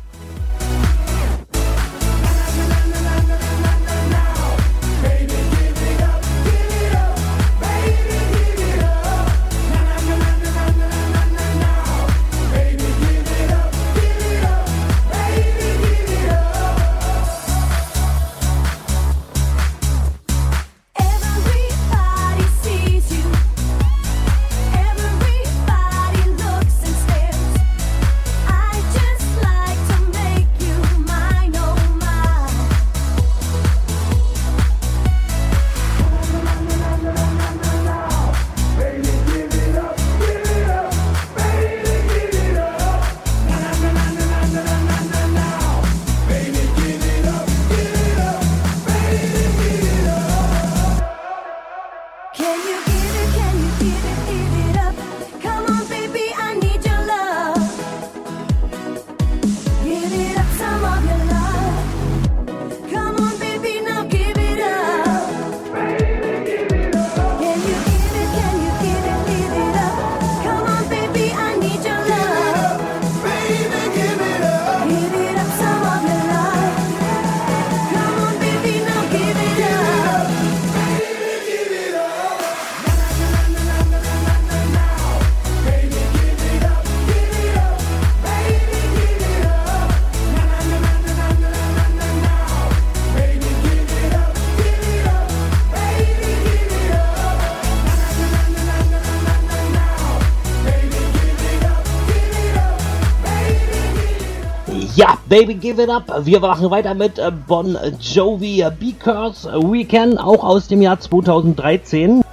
Baby 105.30 105.54
Give 105.54 105.80
It 105.80 105.88
Up. 105.88 106.26
Wir 106.26 106.40
machen 106.40 106.72
weiter 106.72 106.92
mit 106.94 107.20
äh, 107.20 107.30
Bon 107.30 107.78
Jovi 108.00 108.62
äh, 108.62 108.72
Because 108.76 109.46
We 109.46 109.84
Can, 109.84 110.18
auch 110.18 110.42
aus 110.42 110.66
dem 110.66 110.82
Jahr 110.82 110.98
2013. 110.98 112.24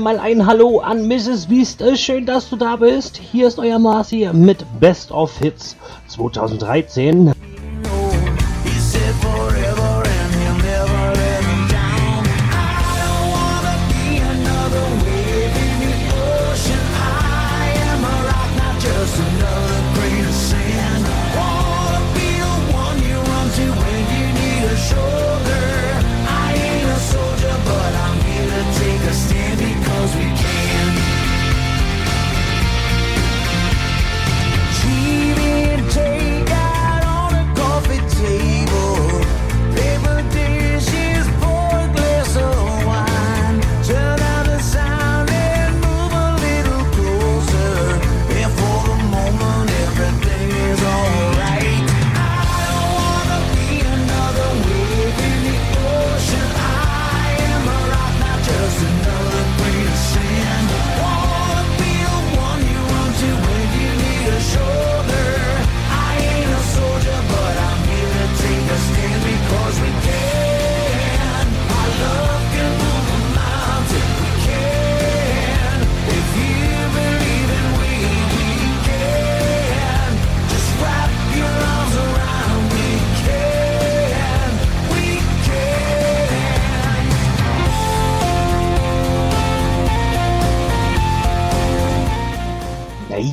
einmal 0.00 0.18
ein 0.18 0.46
Hallo 0.46 0.78
an 0.78 1.06
Mrs. 1.08 1.48
Beast. 1.48 1.82
Äh, 1.82 1.94
Schön, 1.94 2.24
dass 2.24 2.48
du 2.48 2.56
da 2.56 2.76
bist. 2.76 3.18
Hier 3.18 3.46
ist 3.46 3.58
euer 3.58 3.78
Marci 3.78 4.26
mit 4.32 4.64
Best 4.80 5.12
of 5.12 5.36
Hits 5.36 5.76
2013. 6.08 7.34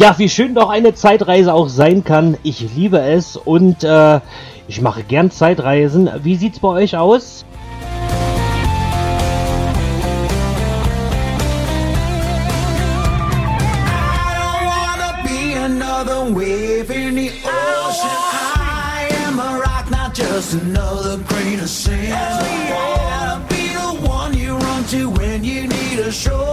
Ja, 0.07 0.17
wie 0.19 0.29
schön 0.29 0.55
doch 0.55 0.69
eine 0.69 0.93
Zeitreise 0.93 1.53
auch 1.53 1.67
sein 1.67 2.05
kann. 2.05 2.37
Ich 2.41 2.61
liebe 2.73 2.97
es 2.97 3.35
und 3.35 3.83
äh, 3.83 4.21
ich 4.69 4.79
mache 4.79 5.03
gern 5.03 5.31
Zeitreisen. 5.31 6.09
Wie 6.23 6.37
sieht's 6.37 6.61
bei 6.61 6.69
euch 6.69 6.95
aus? 6.95 7.43
another 20.53 21.17
grain 21.17 21.59
of 21.59 21.67
sand. 21.67 22.13
I 22.13 22.71
wanna 22.71 23.45
be 23.49 23.73
the 23.73 24.07
one 24.07 24.33
you 24.33 24.55
run 24.55 24.85
to 24.85 25.09
when 25.09 25.43
you 25.43 25.67
need 25.67 25.99
a 25.99 26.09
shoulder. 26.09 26.46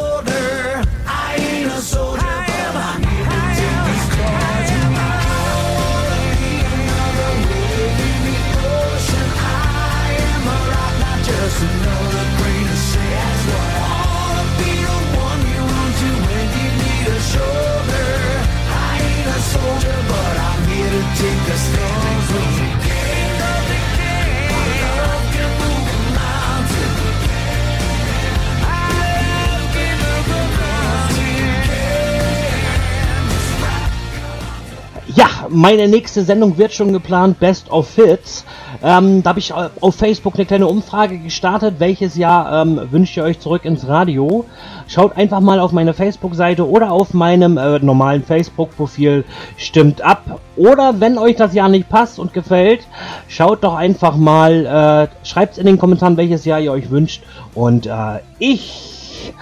Meine 35.48 35.88
nächste 35.88 36.22
Sendung 36.22 36.58
wird 36.58 36.72
schon 36.72 36.92
geplant, 36.92 37.40
Best 37.40 37.70
of 37.70 37.94
Hits. 37.94 38.44
Ähm, 38.82 39.22
da 39.22 39.30
habe 39.30 39.38
ich 39.38 39.50
äh, 39.50 39.68
auf 39.80 39.94
Facebook 39.94 40.34
eine 40.34 40.46
kleine 40.46 40.66
Umfrage 40.66 41.18
gestartet, 41.18 41.76
welches 41.78 42.16
Jahr 42.16 42.62
ähm, 42.62 42.80
wünscht 42.90 43.16
ihr 43.16 43.24
euch 43.24 43.40
zurück 43.40 43.64
ins 43.64 43.86
Radio? 43.86 44.44
Schaut 44.86 45.16
einfach 45.16 45.40
mal 45.40 45.60
auf 45.60 45.72
meine 45.72 45.94
Facebook-Seite 45.94 46.68
oder 46.68 46.92
auf 46.92 47.14
meinem 47.14 47.56
äh, 47.56 47.78
normalen 47.78 48.22
Facebook-Profil, 48.22 49.24
stimmt 49.56 50.02
ab. 50.02 50.40
Oder 50.56 51.00
wenn 51.00 51.18
euch 51.18 51.36
das 51.36 51.54
Jahr 51.54 51.68
nicht 51.68 51.88
passt 51.88 52.18
und 52.18 52.32
gefällt, 52.32 52.86
schaut 53.28 53.64
doch 53.64 53.74
einfach 53.74 54.16
mal, 54.16 55.08
äh, 55.22 55.26
schreibt 55.26 55.58
in 55.58 55.66
den 55.66 55.78
Kommentaren, 55.78 56.16
welches 56.16 56.44
Jahr 56.44 56.60
ihr 56.60 56.72
euch 56.72 56.90
wünscht. 56.90 57.22
Und 57.54 57.86
äh, 57.86 58.20
ich 58.38 59.32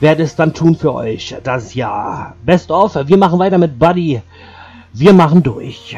werde 0.00 0.22
es 0.22 0.36
dann 0.36 0.52
tun 0.52 0.76
für 0.76 0.94
euch, 0.94 1.34
das 1.42 1.74
Jahr. 1.74 2.34
Best 2.44 2.70
of, 2.70 2.94
wir 3.06 3.16
machen 3.16 3.38
weiter 3.38 3.58
mit 3.58 3.78
Buddy. 3.78 4.20
Wir 4.96 5.12
machen 5.12 5.42
durch. 5.42 5.96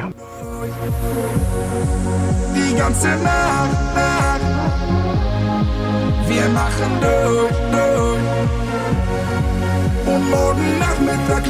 die 2.54 2.74
ganze 2.76 3.08
Nacht, 3.08 3.94
Nacht. 3.94 4.40
Wir 6.26 6.48
machen 6.48 7.00
durch, 7.02 7.52
durch. 7.72 8.20
Und 10.06 10.30
morgen 10.30 10.78
Nachmittag 10.78 11.44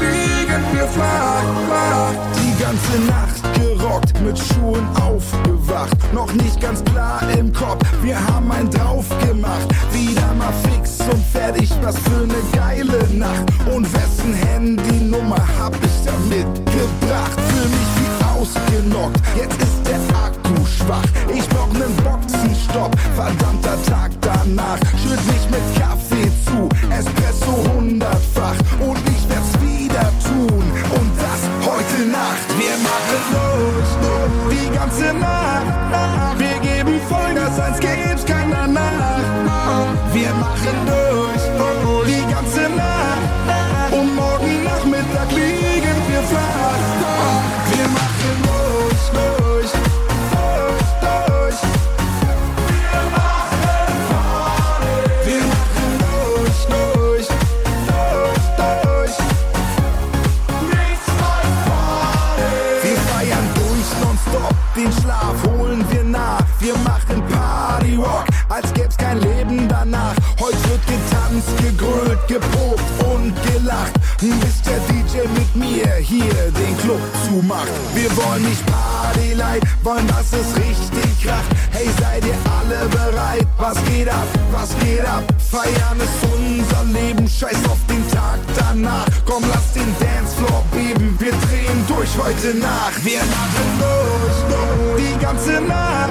liegen 0.57 0.73
wir 0.73 0.89
flach, 0.89 1.43
flach. 1.67 2.13
Die 2.37 2.63
ganze 2.63 2.99
Nacht 3.07 3.43
gerockt, 3.55 4.21
mit 4.21 4.39
Schuhen 4.39 4.87
aufgewacht. 4.97 5.97
Noch 6.13 6.33
nicht 6.33 6.61
ganz 6.61 6.83
klar 6.85 7.23
im 7.39 7.53
Kopf, 7.53 7.85
wir 8.03 8.17
haben 8.17 8.51
einen 8.51 8.71
drauf 8.71 9.07
gemacht. 9.21 9.69
Wieder 9.93 10.33
mal 10.35 10.53
fix 10.65 11.01
und 11.01 11.25
fertig, 11.33 11.71
was 11.83 11.97
für 11.99 12.23
eine 12.23 12.43
geile 12.53 13.07
Nacht. 13.15 13.47
Und 13.75 13.93
wessen 13.93 14.35
Handynummer 14.35 15.43
hab 15.61 15.75
ich 15.75 16.05
da 16.05 16.13
mitgebracht? 16.29 17.39
Fühl 17.49 17.69
mich 17.69 17.91
wie 17.99 18.25
ausgenockt, 18.25 19.21
jetzt 19.37 19.63
ist 19.63 19.87
der 19.87 20.01
Akku 20.25 20.65
schwach. 20.67 21.05
Ich 21.35 21.49
brauch 21.49 21.73
nen 21.73 21.95
Boxenstopp, 22.05 22.97
verdammter 23.15 23.83
Tag 23.87 24.13
danach. 24.21 24.79
Schütt 25.03 25.25
mich 25.27 25.51
mit 25.51 25.81
Kaffee 25.81 26.31
zu, 26.47 26.69
Espresso 26.91 27.53
hundertfach. 27.75 28.57
Und 28.81 28.99
ich 29.09 29.29
werd's 29.29 29.76
wieder 29.97 30.13
tun, 30.23 30.63
und 31.01 31.13
das 31.17 31.41
heute 31.65 32.07
Nacht. 32.11 32.47
Wir 32.59 32.77
machen 32.79 33.21
los, 33.33 33.89
die 34.51 34.77
ganze 34.77 35.15
Nacht. 35.15 36.39
Wir 36.39 36.59
geben 36.61 37.01
Vollgas, 37.09 37.59
als 37.59 37.81
gäb's 37.81 37.97
kein 69.07 69.21
Leben 69.21 69.69
danach. 69.69 70.15
Heute 70.41 70.57
wird 70.69 70.87
getanzt, 70.87 71.57
gegrölt, 71.59 72.19
geprobt 72.29 72.83
und 73.15 73.35
gelacht. 73.47 73.93
Bis 74.21 74.63
der 74.63 74.79
DJ 74.89 75.29
mit 75.39 75.55
mir 75.55 75.95
hier 75.97 76.35
den 76.53 76.77
Club 76.79 77.01
zumacht. 77.27 77.71
Wir 77.95 78.11
wollen 78.17 78.43
nicht 78.43 78.65
Party 78.67 79.35
light, 79.35 79.63
wollen, 79.83 80.07
dass 80.09 80.33
es 80.33 80.57
richtig 80.57 81.23
kracht. 81.23 81.51
Hey, 81.71 81.89
seid 82.01 82.25
ihr 82.25 82.39
alle 82.59 82.89
bereit? 82.89 83.47
Was 83.59 83.77
geht 83.85 84.09
ab? 84.09 84.27
Was 84.51 84.71
geht 84.81 85.07
ab? 85.07 85.25
Feiern 85.51 85.99
ist 85.99 86.19
unser 86.35 86.85
Leben, 86.85 87.29
scheiß 87.29 87.65
auf 87.71 87.79
den 87.89 88.03
Tag 88.11 88.39
danach. 88.57 89.07
Komm, 89.25 89.45
lass 89.49 89.73
den 89.75 89.95
Dancefloor 90.01 90.65
beben, 90.73 91.17
wir 91.19 91.33
drehen 91.33 91.85
durch 91.87 92.11
heute 92.19 92.59
Nacht. 92.59 93.05
Wir 93.05 93.21
lachen 93.21 93.71
durch 93.79 94.39
durch 94.51 95.03
die 95.03 95.25
ganze 95.25 95.61
Nacht. 95.61 96.11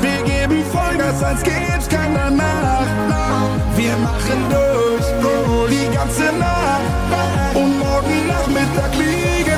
Wir 0.00 0.31
Vollgas, 0.72 1.22
als 1.22 1.42
gibt's 1.42 1.88
kein 1.88 2.14
danach. 2.14 2.86
Wir 3.76 3.96
machen 3.98 4.40
durch, 4.50 5.06
oh, 5.24 5.66
die 5.68 5.88
ganze 5.94 6.24
Nacht. 6.38 6.82
Und 7.54 7.78
morgen 7.78 8.26
Nachmittag 8.28 8.92
liegen 8.96 9.51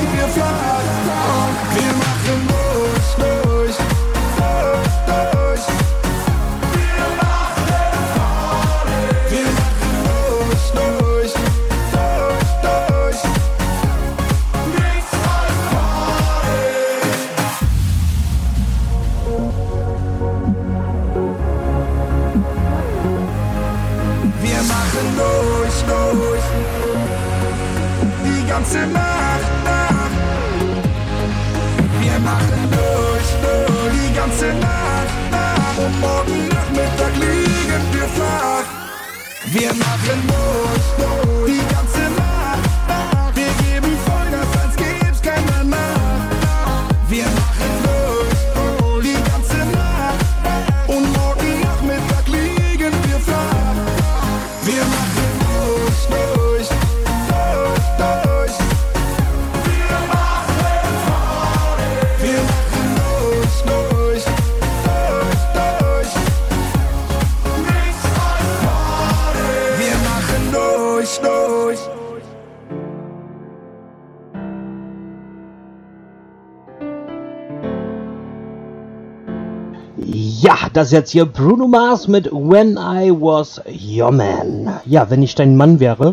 das 80.84 80.90
jetzt 80.90 81.12
hier 81.12 81.24
Bruno 81.24 81.66
Mars 81.66 82.08
mit 82.08 82.30
When 82.30 82.72
I 82.72 83.10
Was 83.10 83.58
Your 83.66 84.12
Man. 84.12 84.68
Ja, 84.84 85.08
wenn 85.08 85.22
ich 85.22 85.34
dein 85.34 85.56
Mann 85.56 85.80
wäre. 85.80 86.12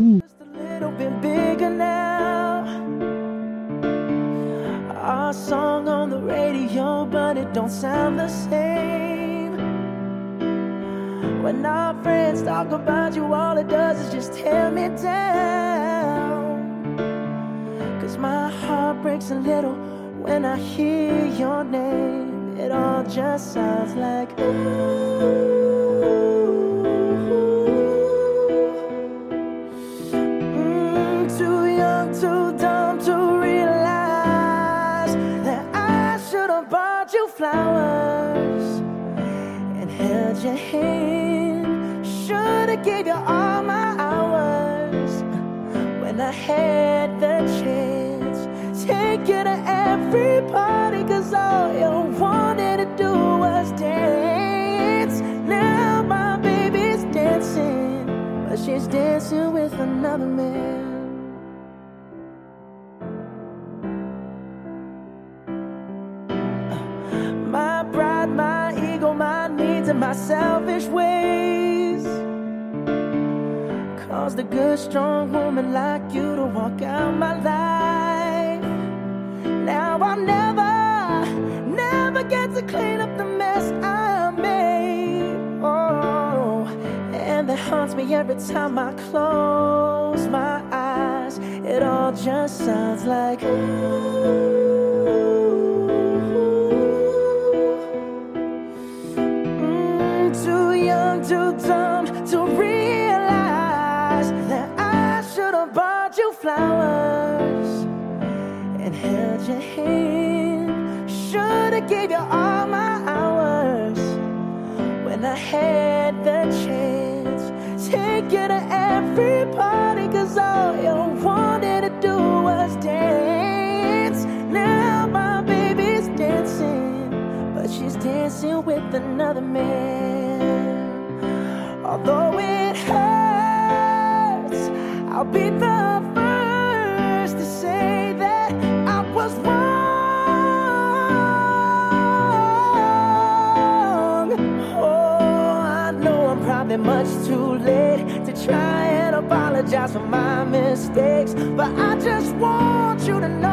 much 146.81 147.07
too 147.27 147.55
late 147.55 148.25
to 148.25 148.33
try 148.45 148.85
and 148.85 149.15
apologize 149.15 149.93
for 149.93 149.99
my 149.99 150.43
mistakes. 150.43 151.33
But 151.55 151.69
I 151.77 151.95
just 151.99 152.35
want 152.35 153.01
you 153.07 153.19
to 153.19 153.29
know 153.29 153.49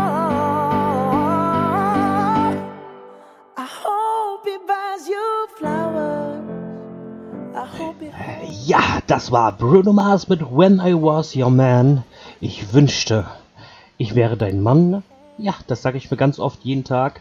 I 3.56 3.66
hope 3.84 4.44
he 4.44 4.59
buys 4.66 5.09
you 5.09 5.48
flowers. 5.59 6.44
I 7.55 7.66
hope 7.66 8.00
he 8.00 8.09
äh, 8.09 8.48
ja, 8.66 9.00
das 9.06 9.30
war 9.30 9.52
Bruno 9.52 9.92
Mars 9.92 10.28
mit 10.28 10.40
When 10.42 10.80
I 10.80 10.94
Was 10.94 11.36
Your 11.36 11.50
Man. 11.50 12.05
Ich 12.40 12.72
wünschte, 12.72 13.26
ich 13.98 14.14
wäre 14.14 14.36
dein 14.36 14.60
Mann 14.62 15.02
ja, 15.40 15.55
das 15.69 15.82
sage 15.82 15.98
ich 15.98 16.10
mir 16.10 16.16
ganz 16.16 16.40
oft 16.40 16.65
jeden 16.65 16.82
Tag. 16.82 17.20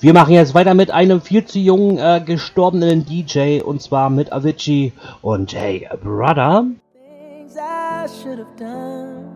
Wir 0.00 0.12
machen 0.12 0.34
jetzt 0.34 0.54
weiter 0.54 0.74
mit 0.74 0.90
einem 0.90 1.22
viel 1.22 1.46
zu 1.46 1.58
jungen 1.58 1.96
äh, 1.96 2.20
gestorbenen 2.24 3.06
DJ 3.06 3.62
und 3.62 3.80
zwar 3.80 4.10
mit 4.10 4.32
Avicii 4.32 4.92
und 5.22 5.54
Hey 5.54 5.88
Brother. 6.02 6.66
Things 6.92 7.56
I 7.56 8.06
should 8.06 8.38
have 8.38 8.54
done 8.58 9.34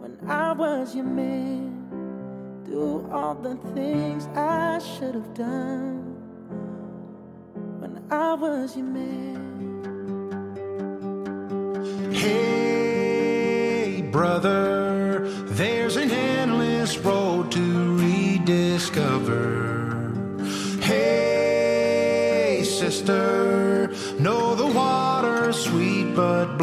when 0.00 0.18
I 0.28 0.52
was 0.58 0.96
your 0.96 1.04
man. 1.04 1.70
Do 2.68 3.06
all 3.12 3.36
the 3.40 3.56
things 3.72 4.26
I 4.34 4.80
should 4.80 5.14
have 5.14 5.32
done 5.34 6.16
when 7.78 7.98
I 8.10 8.34
was 8.34 8.74
your 8.76 8.86
man. 8.86 9.52
Hey 12.10 14.02
brother, 14.12 15.22
there's 15.46 15.91
rediscover. 18.52 20.12
Hey, 20.80 22.62
sister, 22.64 23.90
know 24.18 24.54
the 24.54 24.66
water's 24.66 25.56
sweet, 25.56 26.14
but 26.14 26.58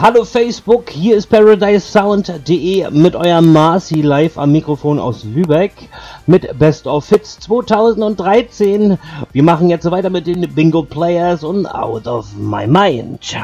hallo 0.00 0.24
Facebook, 0.24 0.90
hier 0.90 1.16
ist 1.16 1.26
ParadiseSound.de 1.26 2.88
mit 2.90 3.16
eurem 3.16 3.52
Marci 3.52 4.00
live 4.00 4.38
am 4.38 4.52
Mikrofon 4.52 5.00
aus 5.00 5.24
Lübeck 5.24 5.72
mit 6.26 6.56
Best 6.56 6.86
of 6.86 7.08
Hits 7.08 7.40
2013. 7.40 8.96
Wir 9.32 9.42
machen 9.42 9.70
jetzt 9.70 9.90
weiter 9.90 10.08
mit 10.08 10.28
den 10.28 10.54
Bingo 10.54 10.84
Players 10.84 11.42
und 11.42 11.66
Out 11.66 12.06
of 12.06 12.32
My 12.36 12.68
Mind. 12.68 13.36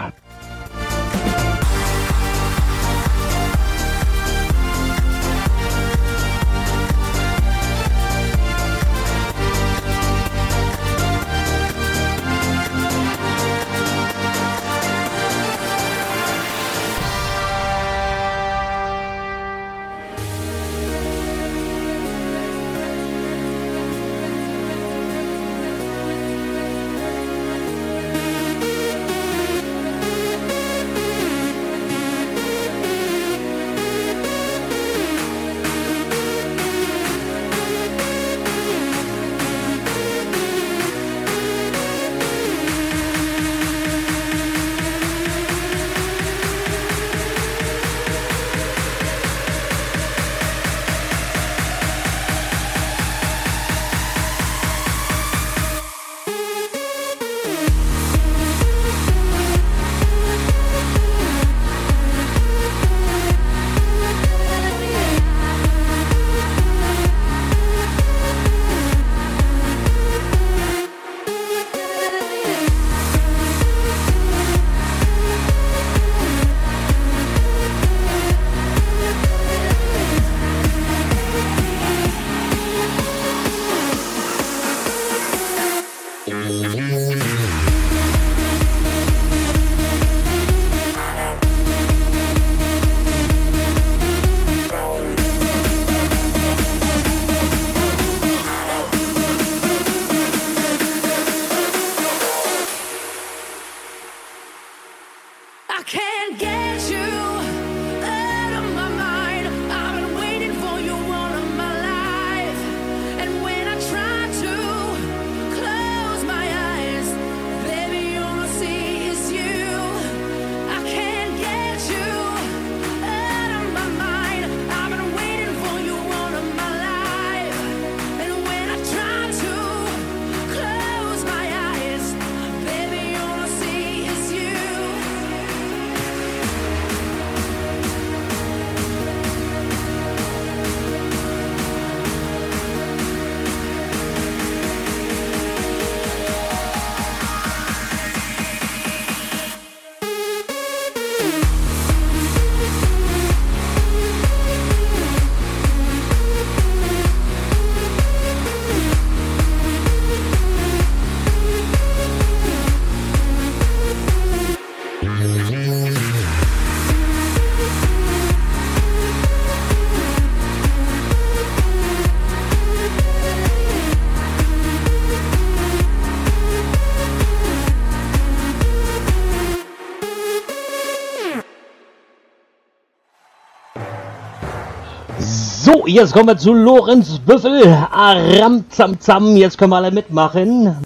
Oh, 185.84 185.86
jetzt 185.86 186.14
kommen 186.14 186.28
wir 186.28 186.38
zu 186.38 186.54
Lorenz 186.54 187.18
Büffel. 187.18 187.62
Aram, 187.92 188.64
zam, 188.70 188.98
zam, 189.00 189.36
jetzt 189.36 189.58
können 189.58 189.70
wir 189.70 189.76
alle 189.76 189.90
mitmachen. 189.90 190.83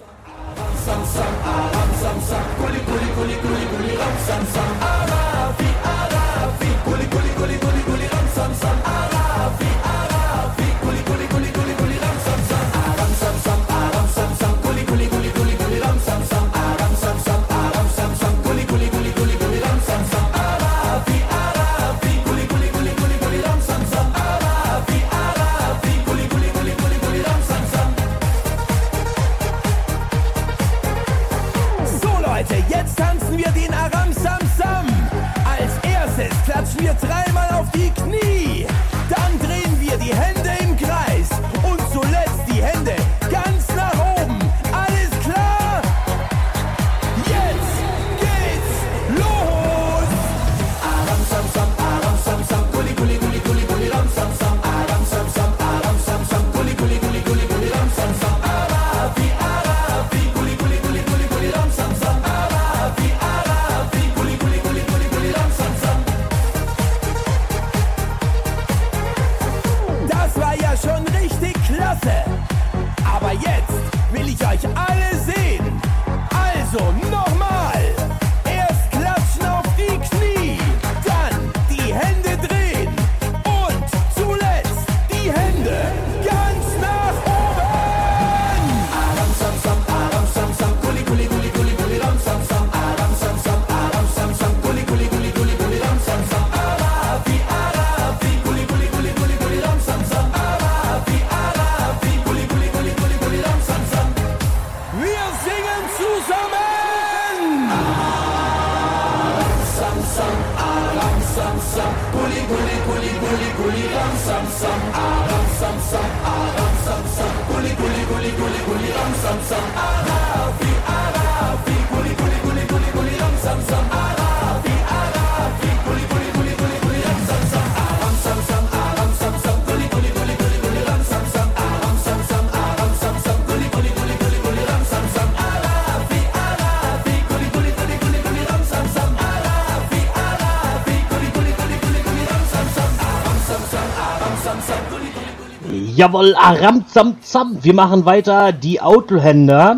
Jawohl, 145.99 146.37
Aramzamzam. 146.37 147.59
Wir 147.63 147.75
machen 147.75 148.05
weiter. 148.05 148.53
Die 148.53 148.81
Autohänder. 148.81 149.75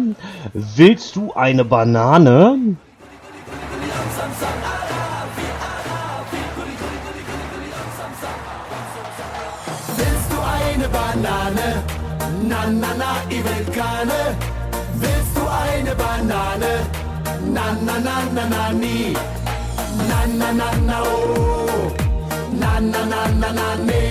Willst 0.52 1.16
du 1.16 1.32
eine 1.32 1.64
Banane? 1.64 2.76
Willst 9.97 10.28
du 10.30 10.36
eine 10.59 10.88
Banane? 10.90 11.82
Na, 12.47 12.66
na, 12.68 12.88
na, 12.98 13.12
ich 13.30 13.42
will 13.42 13.64
keine. 13.74 14.36
Willst 15.01 15.34
du 15.34 15.42
eine 15.64 15.94
Banane? 15.94 16.72
Na, 17.47 17.66
na, 17.86 17.98
na, 17.98 18.16
na, 18.34 18.44
na, 18.47 18.72
nie. 18.72 19.14
Na, 20.10 20.26
na, 20.38 20.52
na, 20.52 20.70
na, 20.86 21.01
oh. 21.01 21.90
Na, 22.60 22.78
na, 22.78 23.06
na, 23.06 23.26
na, 23.40 23.52
na, 23.55 23.68
nee 23.86 24.10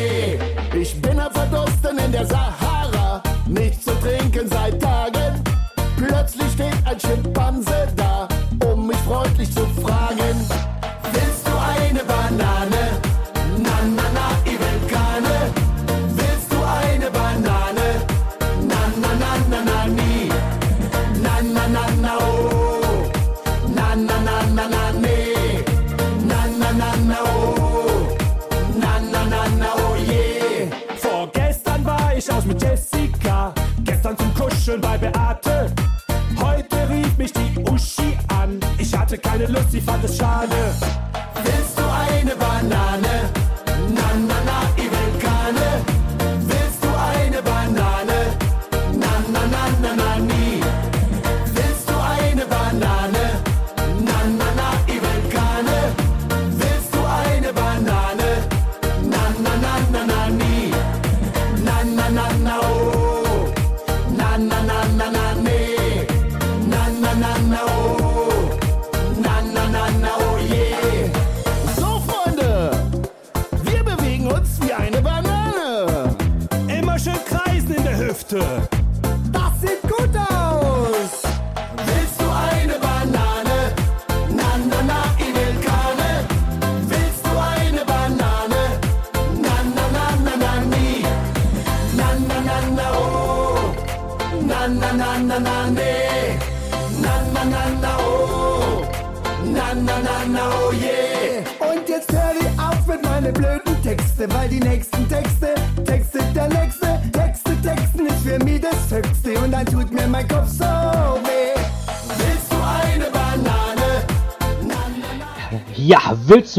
mitten 1.89 2.05
in 2.05 2.11
der 2.11 2.25
Sahara, 2.25 3.21
nichts 3.47 3.85
zu 3.85 3.91
trinken 3.99 4.47
seit 4.49 4.81
Tagen. 4.81 5.43
Plötzlich 5.97 6.51
steht 6.53 6.75
ein 6.85 6.99
Schimpanse 6.99 7.87
da, 7.95 8.27
um 8.65 8.87
mich 8.87 8.97
freundlich 8.97 9.51
zu 9.51 9.65
fragen. 9.81 10.58
schön 34.69 34.81
bei 34.81 34.97
Beate. 34.97 35.71
Heute 36.39 36.89
rief 36.89 37.17
mich 37.17 37.33
die 37.33 37.59
Uschi 37.71 38.17
an. 38.27 38.59
Ich 38.77 38.95
hatte 38.95 39.17
keine 39.17 39.47
Lust, 39.47 39.71
sie 39.71 39.81
fand 39.81 40.03
es 40.03 40.17
schade. 40.17 40.55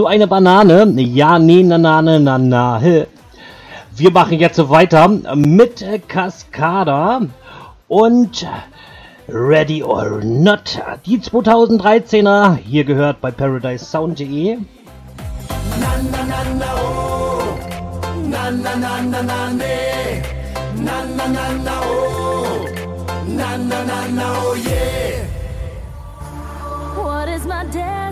du 0.00 0.06
eine 0.06 0.26
Banane? 0.26 0.90
Ja, 0.96 1.38
nee, 1.38 1.62
na, 1.62 1.76
na, 1.76 2.00
na, 2.00 2.18
na, 2.18 2.38
na. 2.38 2.80
Wir 3.94 4.10
machen 4.10 4.38
jetzt 4.38 4.70
weiter 4.70 5.08
mit 5.34 5.84
Cascada 6.08 7.20
und 7.86 8.46
Ready 9.28 9.82
or 9.82 10.22
Not. 10.24 10.80
Die 11.04 11.18
2013er, 11.18 12.56
hier 12.56 12.84
gehört 12.84 13.20
bei 13.20 13.30
ParadiseSound.de. 13.30 14.56
Na, 14.56 15.92
na, 16.10 16.22
na, 16.30 16.40
na, 16.58 16.66
oh. 16.82 17.58
Na, 18.26 18.50
na, 18.50 18.76
na, 18.76 19.02
na, 19.02 19.22
na, 19.22 19.50
nee. 19.50 20.22
Na, 20.82 21.04
na, 21.16 21.26
na, 21.28 21.52
na, 21.62 21.80
oh. 21.82 22.64
Na, 23.26 23.56
na, 23.58 23.84
na, 23.84 24.08
na, 24.08 24.32
oh, 24.32 24.54
yeah. 24.54 25.26
What 26.96 27.28
is 27.28 27.44
my 27.44 27.64
day? 27.66 28.09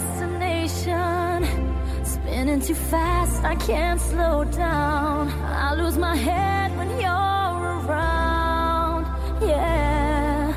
Spinning 2.49 2.66
too 2.66 2.75
fast, 2.75 3.45
I 3.45 3.55
can't 3.57 4.01
slow 4.01 4.43
down. 4.43 5.29
I 5.45 5.75
lose 5.75 5.99
my 5.99 6.16
head 6.16 6.75
when 6.79 6.89
you're 6.99 7.11
around. 7.11 9.05
Yeah. 9.43 10.55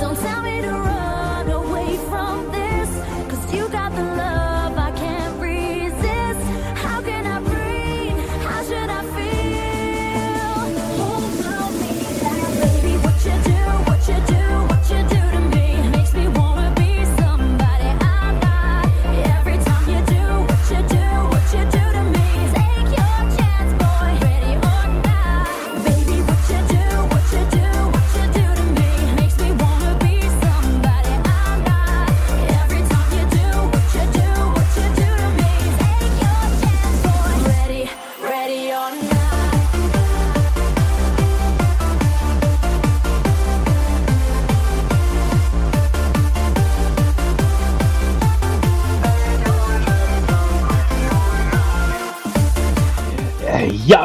Don't 0.00 0.16
tell 0.16 0.42
me 0.42 0.60
to 0.60 0.70
run 0.70 0.93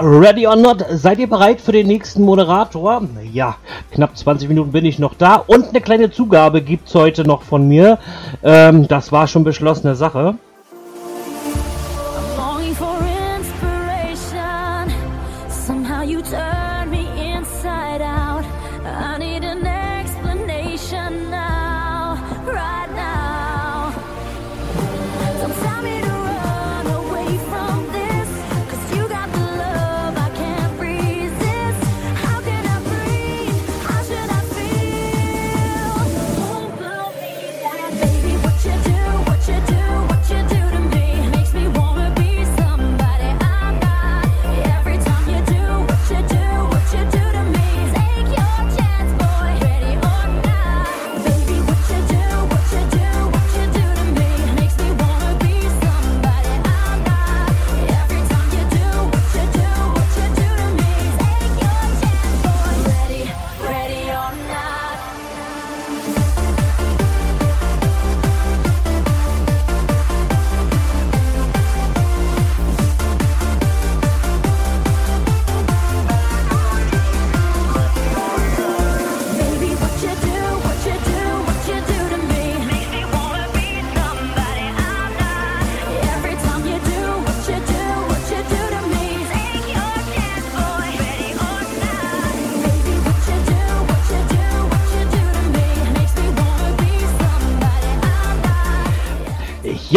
ready 0.02 0.48
or 0.48 0.56
not, 0.56 0.86
seid 0.92 1.20
ihr 1.20 1.30
bereit 1.30 1.62
für 1.62 1.72
den 1.72 1.88
nächsten 1.88 2.24
Moderator? 2.24 3.04
Ja, 3.32 3.58
knapp 3.92 4.18
20 4.18 4.48
Minuten 4.50 4.72
bin 4.72 4.86
ich 4.86 5.00
noch 5.00 5.14
da 5.14 5.36
und 5.36 5.70
eine 5.70 5.82
kleine 5.82 6.12
Zugabe 6.12 6.62
gibt's 6.62 6.96
heute 6.96 7.24
noch 7.24 7.44
von 7.44 7.68
mir. 7.68 8.00
Ähm, 8.44 8.88
das 8.88 9.12
war 9.12 9.28
schon 9.28 9.44
beschlossene 9.44 9.96
Sache. 9.96 10.36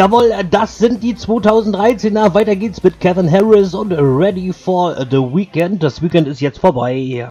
Jawohl, 0.03 0.33
das 0.51 0.79
sind 0.79 1.05
die 1.05 1.15
2013er. 1.15 2.35
Weiter 2.35 2.57
geht's 2.57 2.83
mit 2.83 2.99
Kevin 2.99 3.31
Harris 3.31 3.73
und 3.73 3.93
Ready 3.93 4.53
for 4.53 4.97
the 5.09 5.19
Weekend. 5.19 5.81
Das 5.81 6.03
Weekend 6.03 6.27
ist 6.27 6.41
jetzt 6.41 6.59
vorbei. 6.59 7.29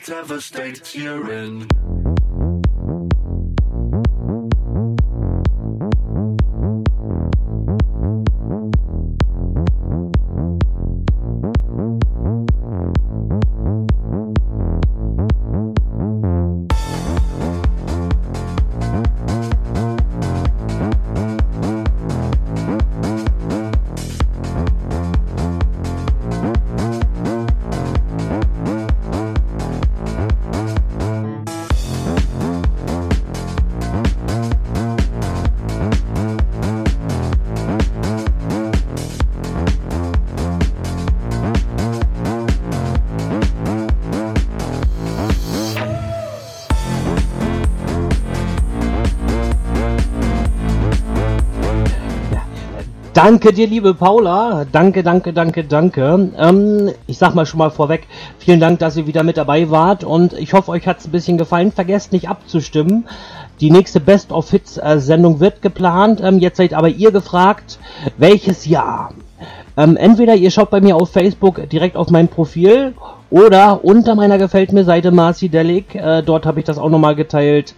Dance. 0.00 0.08
Whatever 0.08 0.40
state 0.40 0.94
you're 0.94 1.30
in. 1.30 1.99
Danke 53.30 53.52
dir, 53.52 53.68
liebe 53.68 53.94
Paula. 53.94 54.66
Danke, 54.72 55.04
danke, 55.04 55.32
danke, 55.32 55.62
danke. 55.62 56.32
Ähm, 56.36 56.90
ich 57.06 57.16
sag 57.16 57.36
mal 57.36 57.46
schon 57.46 57.58
mal 57.58 57.70
vorweg, 57.70 58.08
vielen 58.40 58.58
Dank, 58.58 58.80
dass 58.80 58.96
ihr 58.96 59.06
wieder 59.06 59.22
mit 59.22 59.36
dabei 59.36 59.70
wart 59.70 60.02
und 60.02 60.32
ich 60.32 60.52
hoffe, 60.52 60.72
euch 60.72 60.88
hat's 60.88 61.06
ein 61.06 61.12
bisschen 61.12 61.38
gefallen. 61.38 61.70
Vergesst 61.70 62.10
nicht 62.10 62.28
abzustimmen. 62.28 63.06
Die 63.60 63.70
nächste 63.70 64.00
Best 64.00 64.32
of 64.32 64.50
Hits 64.50 64.78
äh, 64.78 64.98
Sendung 64.98 65.38
wird 65.38 65.62
geplant. 65.62 66.20
Ähm, 66.20 66.40
jetzt 66.40 66.56
seid 66.56 66.74
aber 66.74 66.88
ihr 66.88 67.12
gefragt, 67.12 67.78
welches 68.18 68.66
Jahr? 68.66 69.12
Ähm, 69.76 69.96
entweder 69.96 70.34
ihr 70.34 70.50
schaut 70.50 70.70
bei 70.70 70.80
mir 70.80 70.96
auf 70.96 71.10
Facebook 71.10 71.68
direkt 71.68 71.96
auf 71.96 72.10
mein 72.10 72.28
Profil 72.28 72.94
Oder 73.30 73.84
unter 73.84 74.16
meiner 74.16 74.38
Gefällt 74.38 74.72
mir 74.72 74.84
Seite 74.84 75.12
Marci 75.12 75.48
Delic. 75.48 75.94
Äh, 75.94 76.22
dort 76.22 76.46
habe 76.46 76.58
ich 76.58 76.66
das 76.66 76.78
auch 76.78 76.90
nochmal 76.90 77.14
geteilt. 77.14 77.74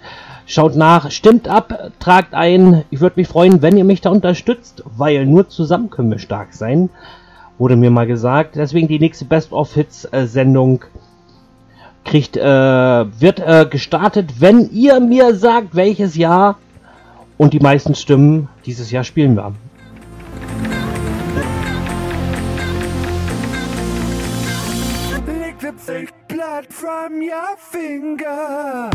Schaut 0.47 0.77
nach, 0.77 1.11
stimmt 1.11 1.47
ab, 1.47 1.93
tragt 2.01 2.35
ein. 2.35 2.85
Ich 2.91 3.01
würde 3.01 3.21
mich 3.21 3.29
freuen, 3.29 3.63
wenn 3.63 3.77
ihr 3.77 3.85
mich 3.85 4.01
da 4.01 4.11
unterstützt, 4.11 4.83
weil 4.97 5.27
nur 5.27 5.49
zusammen 5.49 5.91
können 5.91 6.11
wir 6.11 6.19
stark 6.19 6.55
sein. 6.55 6.89
Wurde 7.59 7.77
mir 7.77 7.91
mal 7.91 8.07
gesagt. 8.07 8.57
Deswegen 8.57 8.89
die 8.89 8.99
nächste 8.99 9.27
Best 9.27 9.53
of 9.53 9.75
Hits 9.75 10.09
äh, 10.11 10.27
Sendung 10.27 10.85
kriegt, 12.05 12.37
äh, 12.37 12.43
wird 12.43 13.39
äh, 13.39 13.67
gestartet, 13.71 14.41
wenn 14.41 14.71
ihr 14.71 15.01
mir 15.01 15.35
sagt, 15.35 15.75
welches 15.77 16.17
Jahr 16.17 16.57
und 17.39 17.53
die 17.53 17.61
meisten 17.61 17.95
Stimmen 17.95 18.49
dieses 18.65 18.91
Jahr 18.91 19.05
spielen 19.05 19.37
wir. 19.37 19.53
From 26.61 27.23
your 27.23 27.57
finger. 27.57 28.91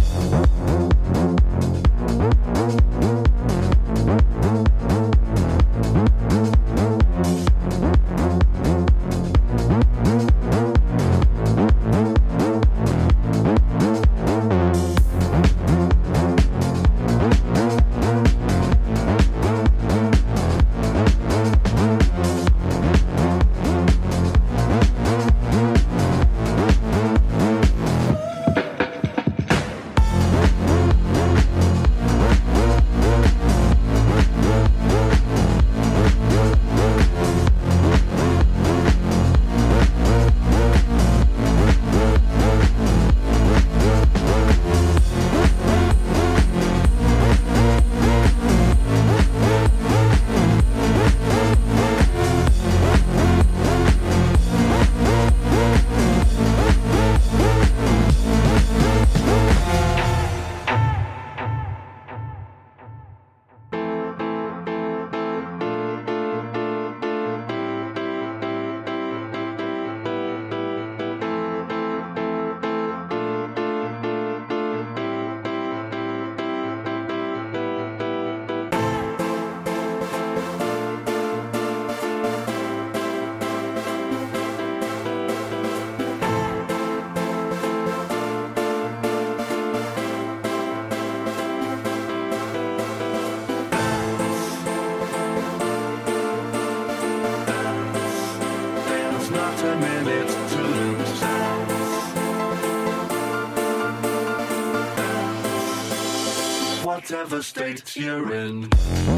devastates 107.29 107.97
in. 108.31 109.16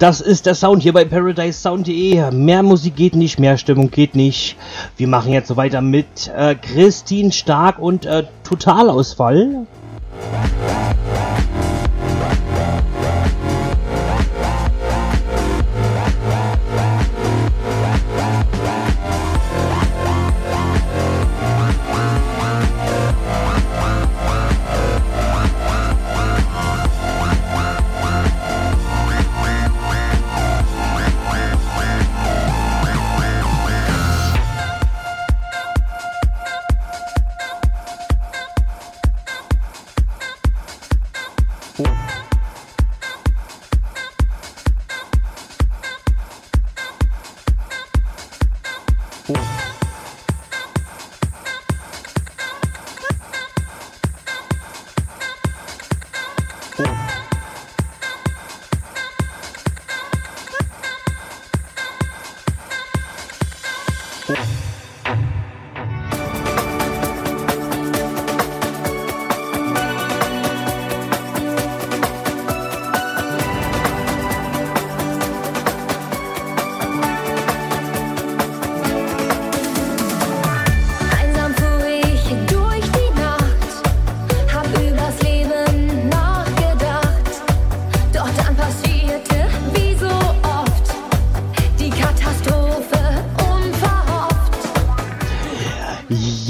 Das 0.00 0.22
ist 0.22 0.46
der 0.46 0.54
Sound 0.54 0.82
hier 0.82 0.94
bei 0.94 1.04
ParadiseSound.de. 1.04 2.30
Mehr 2.30 2.62
Musik 2.62 2.96
geht 2.96 3.14
nicht, 3.14 3.38
mehr 3.38 3.58
Stimmung 3.58 3.90
geht 3.90 4.14
nicht. 4.14 4.56
Wir 4.96 5.06
machen 5.06 5.30
jetzt 5.30 5.48
so 5.48 5.58
weiter 5.58 5.82
mit 5.82 6.32
äh, 6.34 6.54
Christine 6.54 7.30
Stark 7.32 7.78
und 7.78 8.06
äh, 8.06 8.24
Totalausfall. 8.42 9.66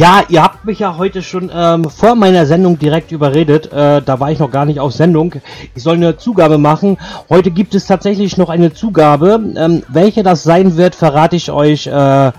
Ja, 0.00 0.22
ihr 0.30 0.42
habt 0.42 0.64
mich 0.64 0.78
ja 0.78 0.96
heute 0.96 1.20
schon 1.22 1.50
ähm, 1.54 1.84
vor 1.90 2.14
meiner 2.14 2.46
Sendung 2.46 2.78
direkt 2.78 3.12
überredet. 3.12 3.70
Äh, 3.70 4.00
da 4.00 4.18
war 4.18 4.30
ich 4.30 4.38
noch 4.38 4.50
gar 4.50 4.64
nicht 4.64 4.80
auf 4.80 4.94
Sendung. 4.94 5.34
Ich 5.74 5.82
soll 5.82 5.96
eine 5.96 6.16
Zugabe 6.16 6.56
machen. 6.56 6.96
Heute 7.28 7.50
gibt 7.50 7.74
es 7.74 7.84
tatsächlich 7.84 8.38
noch 8.38 8.48
eine 8.48 8.72
Zugabe. 8.72 9.38
Ähm, 9.56 9.82
welche 9.88 10.22
das 10.22 10.42
sein 10.42 10.78
wird, 10.78 10.94
verrate 10.94 11.36
ich 11.36 11.50
euch 11.50 11.86
äh, 11.86 12.32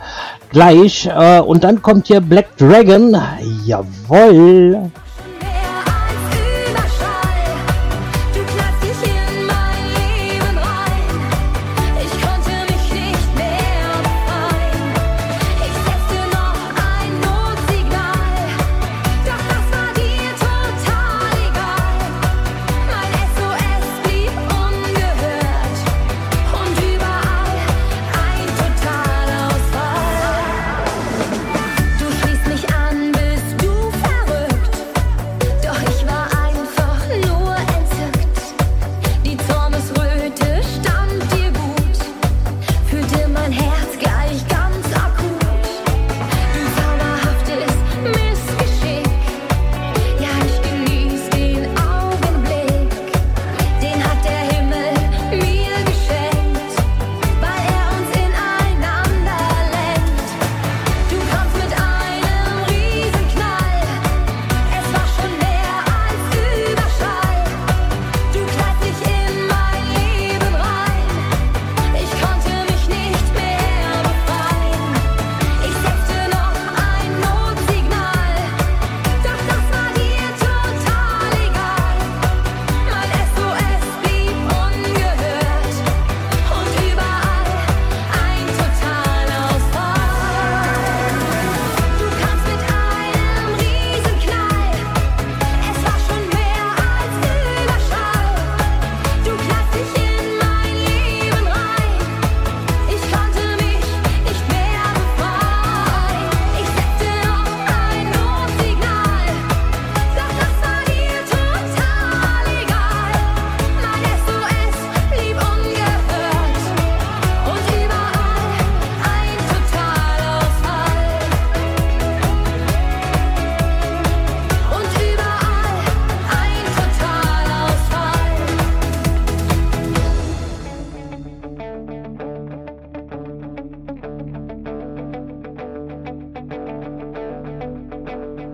gleich. 0.50 1.06
Äh, 1.06 1.42
und 1.42 1.64
dann 1.64 1.84
kommt 1.84 2.08
hier 2.08 2.20
Black 2.20 2.58
Dragon. 2.58 3.16
Jawoll. 3.64 4.90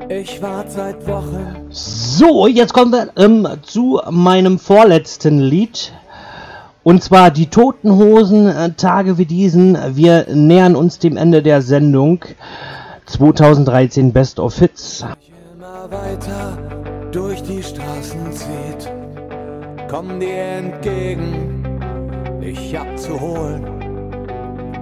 Ich 0.09 0.41
warte 0.41 0.71
seit 0.71 1.05
Wochen. 1.07 1.67
So, 1.69 2.47
jetzt 2.47 2.73
kommen 2.73 2.93
wir 2.93 3.09
ähm, 3.17 3.45
zu 3.61 3.99
meinem 4.09 4.57
vorletzten 4.57 5.39
Lied. 5.39 5.91
Und 6.83 7.03
zwar 7.03 7.29
die 7.29 7.47
Toten 7.47 7.91
Hosen, 7.91 8.47
äh, 8.47 8.71
Tage 8.71 9.17
wie 9.17 9.25
diesen. 9.25 9.77
Wir 9.97 10.27
nähern 10.33 10.77
uns 10.77 10.99
dem 10.99 11.17
Ende 11.17 11.43
der 11.43 11.61
Sendung. 11.61 12.23
2013 13.07 14.13
Best 14.13 14.39
of 14.39 14.57
Hits. 14.57 15.05
Immer 15.53 15.91
weiter 15.91 16.57
durch 17.11 17.43
die 17.43 17.61
Straßen 17.61 18.31
zieht. 18.31 18.89
Komm 19.89 20.19
dir 20.21 20.37
entgegen, 20.37 21.79
dich 22.41 22.77
abzuholen. 22.77 23.65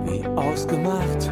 Wie 0.05 0.23
ausgemacht. 0.35 1.31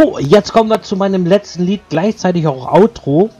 So, 0.00 0.20
jetzt 0.20 0.52
kommen 0.52 0.70
wir 0.70 0.80
zu 0.80 0.94
meinem 0.94 1.26
letzten 1.26 1.64
Lied, 1.64 1.80
gleichzeitig 1.88 2.46
auch 2.46 2.72
Outro. 2.72 3.30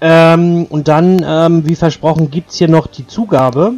Ähm, 0.00 0.66
und 0.68 0.88
dann, 0.88 1.24
ähm, 1.24 1.68
wie 1.68 1.76
versprochen, 1.76 2.28
gibt's 2.28 2.58
hier 2.58 2.66
noch 2.66 2.88
die 2.88 3.06
Zugabe. 3.06 3.74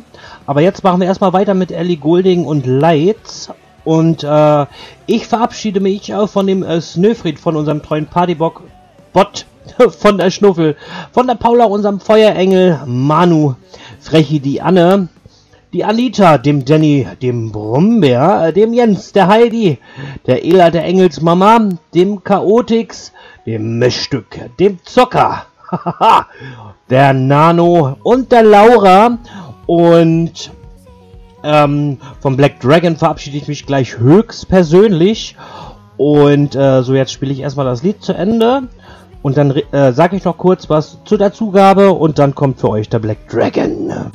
Aber 0.46 0.62
jetzt 0.62 0.82
machen 0.82 1.00
wir 1.00 1.06
erstmal 1.06 1.34
weiter 1.34 1.52
mit 1.52 1.70
Ellie 1.70 1.98
Goulding 1.98 2.46
und 2.46 2.64
Lights. 2.64 3.50
Und 3.84 4.24
äh, 4.24 4.66
ich 5.04 5.26
verabschiede 5.26 5.80
mich 5.80 6.08
äh, 6.08 6.26
von 6.26 6.46
dem 6.46 6.62
äh, 6.62 6.80
Snöfried, 6.80 7.38
von 7.38 7.56
unserem 7.56 7.82
treuen 7.82 8.06
Partybock, 8.06 8.62
Bot, 9.12 9.44
von 9.98 10.16
der 10.16 10.30
Schnuffel, 10.30 10.76
von 11.12 11.26
der 11.26 11.34
Paula, 11.34 11.66
unserem 11.66 12.00
Feuerengel, 12.00 12.80
Manu, 12.86 13.56
Frechi, 14.00 14.40
die 14.40 14.62
Anne, 14.62 15.08
die 15.74 15.84
Anita, 15.84 16.38
dem 16.38 16.64
Danny, 16.64 17.06
dem 17.20 17.50
Brummbär, 17.50 18.46
äh, 18.46 18.52
dem 18.52 18.72
Jens, 18.72 19.12
der 19.12 19.26
Heidi, 19.26 19.78
der 20.24 20.44
Ela, 20.44 20.70
der 20.70 20.84
Engelsmama, 20.84 21.68
dem 21.92 22.22
Chaotix, 22.22 23.12
dem 23.44 23.80
Mischstück, 23.80 24.38
dem 24.60 24.78
Zocker, 24.84 25.46
der 26.90 27.12
Nano 27.12 27.96
und 28.04 28.30
der 28.30 28.44
Laura. 28.44 29.18
Und 29.66 30.52
ähm, 31.42 31.98
vom 32.20 32.36
Black 32.36 32.60
Dragon 32.60 32.96
verabschiede 32.96 33.36
ich 33.36 33.48
mich 33.48 33.66
gleich 33.66 33.98
höchstpersönlich. 33.98 35.36
Und 35.96 36.54
äh, 36.54 36.82
so 36.82 36.94
jetzt 36.94 37.12
spiele 37.12 37.32
ich 37.32 37.40
erstmal 37.40 37.66
das 37.66 37.82
Lied 37.82 38.00
zu 38.00 38.12
Ende. 38.12 38.68
Und 39.22 39.36
dann 39.36 39.50
äh, 39.72 39.92
sage 39.92 40.16
ich 40.16 40.24
noch 40.24 40.38
kurz 40.38 40.70
was 40.70 40.98
zu 41.04 41.16
der 41.16 41.32
Zugabe. 41.32 41.90
Und 41.90 42.20
dann 42.20 42.36
kommt 42.36 42.60
für 42.60 42.68
euch 42.68 42.88
der 42.88 43.00
Black 43.00 43.28
Dragon. 43.28 44.12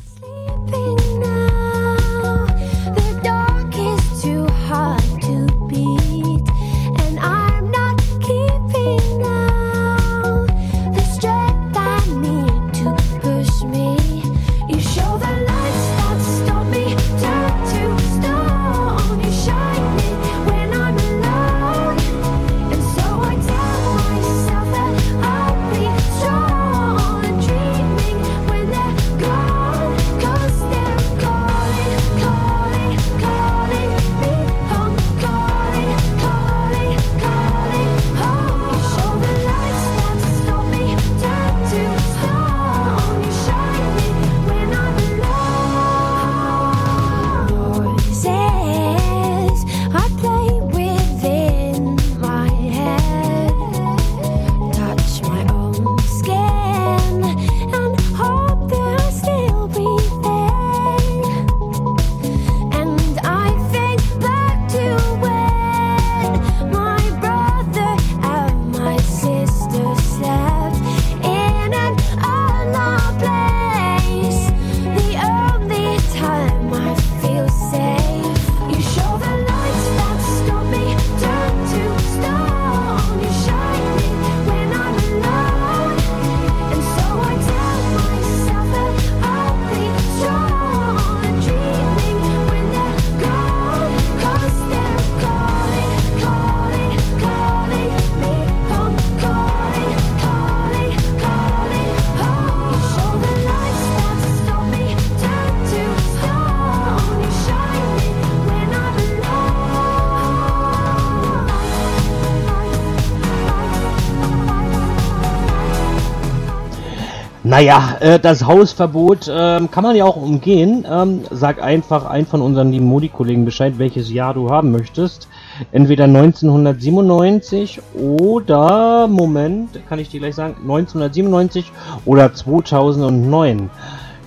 Naja, 117.60 117.98
äh, 118.00 118.20
das 118.22 118.46
Hausverbot 118.46 119.30
ähm, 119.30 119.70
kann 119.70 119.84
man 119.84 119.94
ja 119.94 120.06
auch 120.06 120.16
umgehen. 120.16 120.88
Ähm, 120.90 121.24
sag 121.30 121.62
einfach 121.62 122.06
ein 122.06 122.26
von 122.26 122.42
unseren 122.42 122.72
lieben 122.72 122.86
Modi-Kollegen 122.86 123.44
Bescheid, 123.44 123.74
welches 123.76 124.10
Jahr 124.10 124.34
du 124.34 124.50
haben 124.50 124.72
möchtest. 124.72 125.28
Entweder 125.74 126.06
1997 126.06 127.82
oder, 127.96 129.10
Moment, 129.10 129.78
kann 129.90 130.00
ich 130.00 130.08
dir 130.08 130.22
gleich 130.22 130.36
sagen, 130.36 130.56
1997 130.62 131.70
oder 132.06 132.34
2009. 132.34 133.70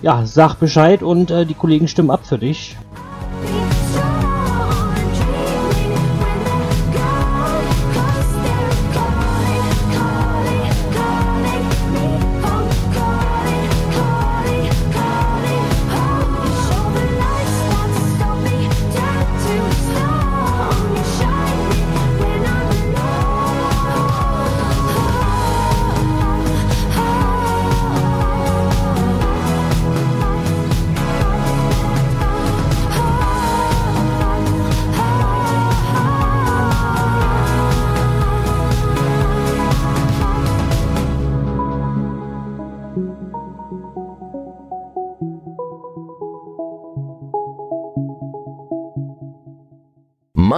Ja, 0.02 0.26
sag 0.26 0.56
Bescheid 0.56 1.02
und 1.02 1.30
äh, 1.30 1.46
die 1.46 1.54
Kollegen 1.54 1.88
stimmen 1.88 2.10
ab 2.10 2.26
für 2.26 2.36
dich. 2.36 2.76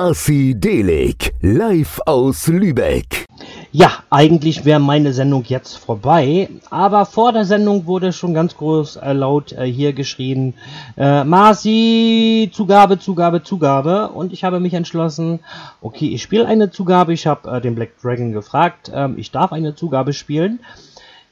Marci 0.05 0.55
Delig, 0.55 1.33
live 1.41 1.99
aus 2.05 2.47
Lübeck. 2.47 3.25
Ja, 3.73 3.91
eigentlich 4.11 4.67
wäre 4.67 4.79
meine 4.79 5.15
Sendung 5.15 5.45
jetzt 5.47 5.79
vorbei, 5.79 6.51
aber 6.69 7.07
vor 7.07 7.33
der 7.33 7.47
Sendung 7.47 7.87
wurde 7.87 8.13
schon 8.13 8.35
ganz 8.35 8.55
groß 8.55 8.97
äh, 8.97 9.15
laut 9.15 9.53
äh, 9.53 9.65
hier 9.65 9.95
geschrien, 9.95 10.53
äh, 10.99 11.25
Marci, 11.25 12.51
Zugabe, 12.53 12.99
Zugabe, 12.99 13.43
Zugabe 13.43 14.11
und 14.11 14.35
ich 14.35 14.45
habe 14.45 14.61
mich 14.61 14.75
entschlossen, 14.75 15.41
okay, 15.81 16.11
ich 16.11 16.23
spiele 16.23 16.47
eine 16.47 16.71
Zugabe, 16.71 17.15
ich 17.15 17.27
habe 17.27 17.51
äh, 17.51 17.63
den 17.63 17.75
Black 17.75 17.99
Dragon 18.03 18.33
gefragt, 18.33 18.93
ähm, 18.95 19.15
ich 19.17 19.31
darf 19.31 19.53
eine 19.53 19.75
Zugabe 19.75 20.13
spielen. 20.13 20.61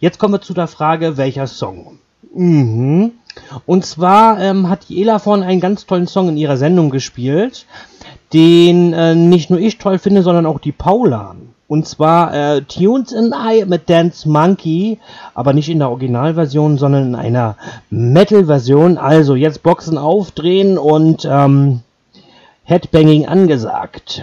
Jetzt 0.00 0.18
kommen 0.18 0.32
wir 0.32 0.40
zu 0.40 0.54
der 0.54 0.66
Frage, 0.66 1.18
welcher 1.18 1.46
Song? 1.46 1.98
Mhm. 2.34 3.12
Und 3.66 3.84
zwar 3.84 4.40
ähm, 4.40 4.68
hat 4.68 4.90
Ela 4.90 5.18
vorhin 5.18 5.44
einen 5.44 5.60
ganz 5.60 5.86
tollen 5.86 6.06
Song 6.06 6.28
in 6.28 6.36
ihrer 6.36 6.56
Sendung 6.56 6.90
gespielt, 6.90 7.66
den 8.32 8.92
äh, 8.92 9.14
nicht 9.14 9.50
nur 9.50 9.58
ich 9.58 9.78
toll 9.78 9.98
finde, 9.98 10.22
sondern 10.22 10.46
auch 10.46 10.58
die 10.58 10.72
Paula. 10.72 11.36
Und 11.68 11.88
zwar 11.88 12.34
äh, 12.34 12.62
Tunes 12.62 13.12
in 13.12 13.32
Eye 13.32 13.64
mit 13.64 13.88
Dance 13.88 14.28
Monkey, 14.28 14.98
aber 15.34 15.54
nicht 15.54 15.70
in 15.70 15.78
der 15.78 15.88
Originalversion, 15.88 16.76
sondern 16.76 17.08
in 17.08 17.14
einer 17.14 17.56
Metal-Version. 17.88 18.98
Also 18.98 19.36
jetzt 19.36 19.62
Boxen 19.62 19.96
aufdrehen 19.96 20.76
und 20.76 21.26
ähm, 21.30 21.80
Headbanging 22.64 23.26
angesagt. 23.26 24.22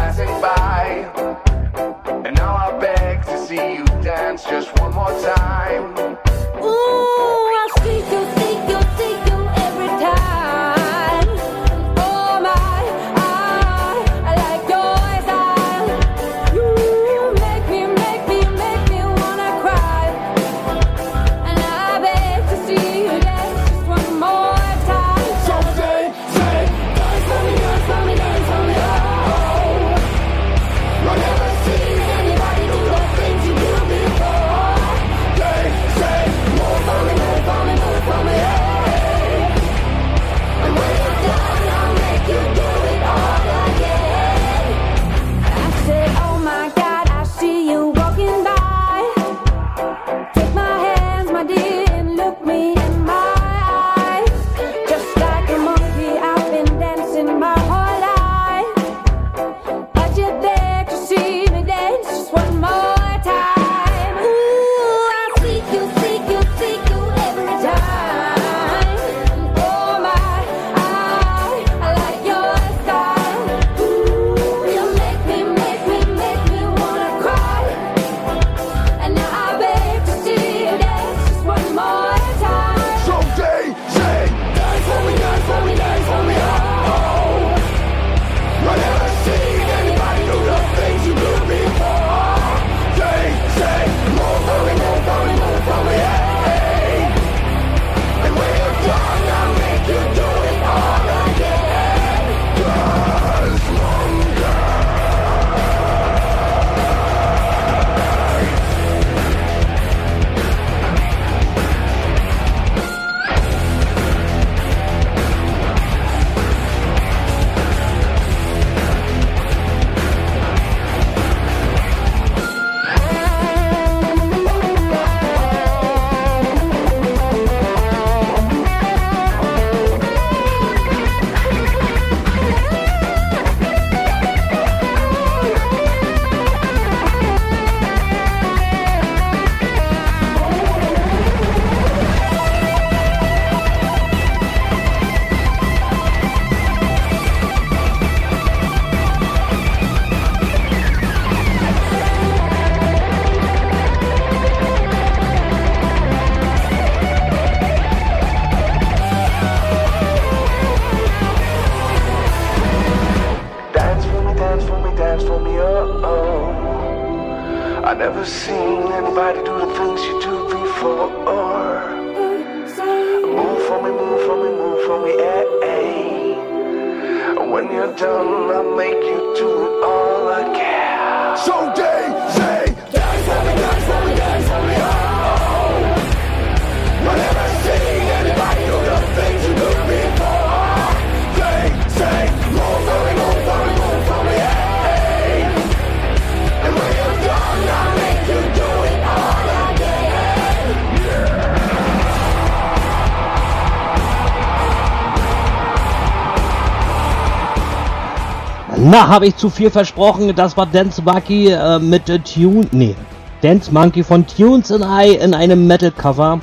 Na, 208.91 209.07
habe 209.07 209.27
ich 209.27 209.37
zu 209.37 209.49
viel 209.49 209.69
versprochen. 209.69 210.35
Das 210.35 210.57
war 210.57 210.65
Dance 210.65 211.01
Monkey 211.01 211.47
äh, 211.47 211.79
mit 211.79 212.09
äh, 212.09 212.19
Tune. 212.19 212.67
Nee, 212.73 212.93
Dance 213.41 213.71
Monkey 213.71 214.03
von 214.03 214.27
Tunes 214.27 214.69
and 214.69 214.83
I 214.83 215.15
in 215.15 215.33
einem 215.33 215.65
Metal 215.65 215.91
Cover. 215.91 216.41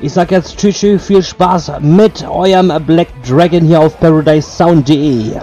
Ich 0.00 0.12
sag 0.12 0.30
jetzt 0.30 0.56
Tschüss, 0.58 1.02
viel 1.02 1.24
Spaß 1.24 1.72
mit 1.80 2.24
eurem 2.28 2.72
Black 2.86 3.08
Dragon 3.28 3.66
hier 3.66 3.80
auf 3.80 3.98
ParadiseSound.de. 3.98 5.40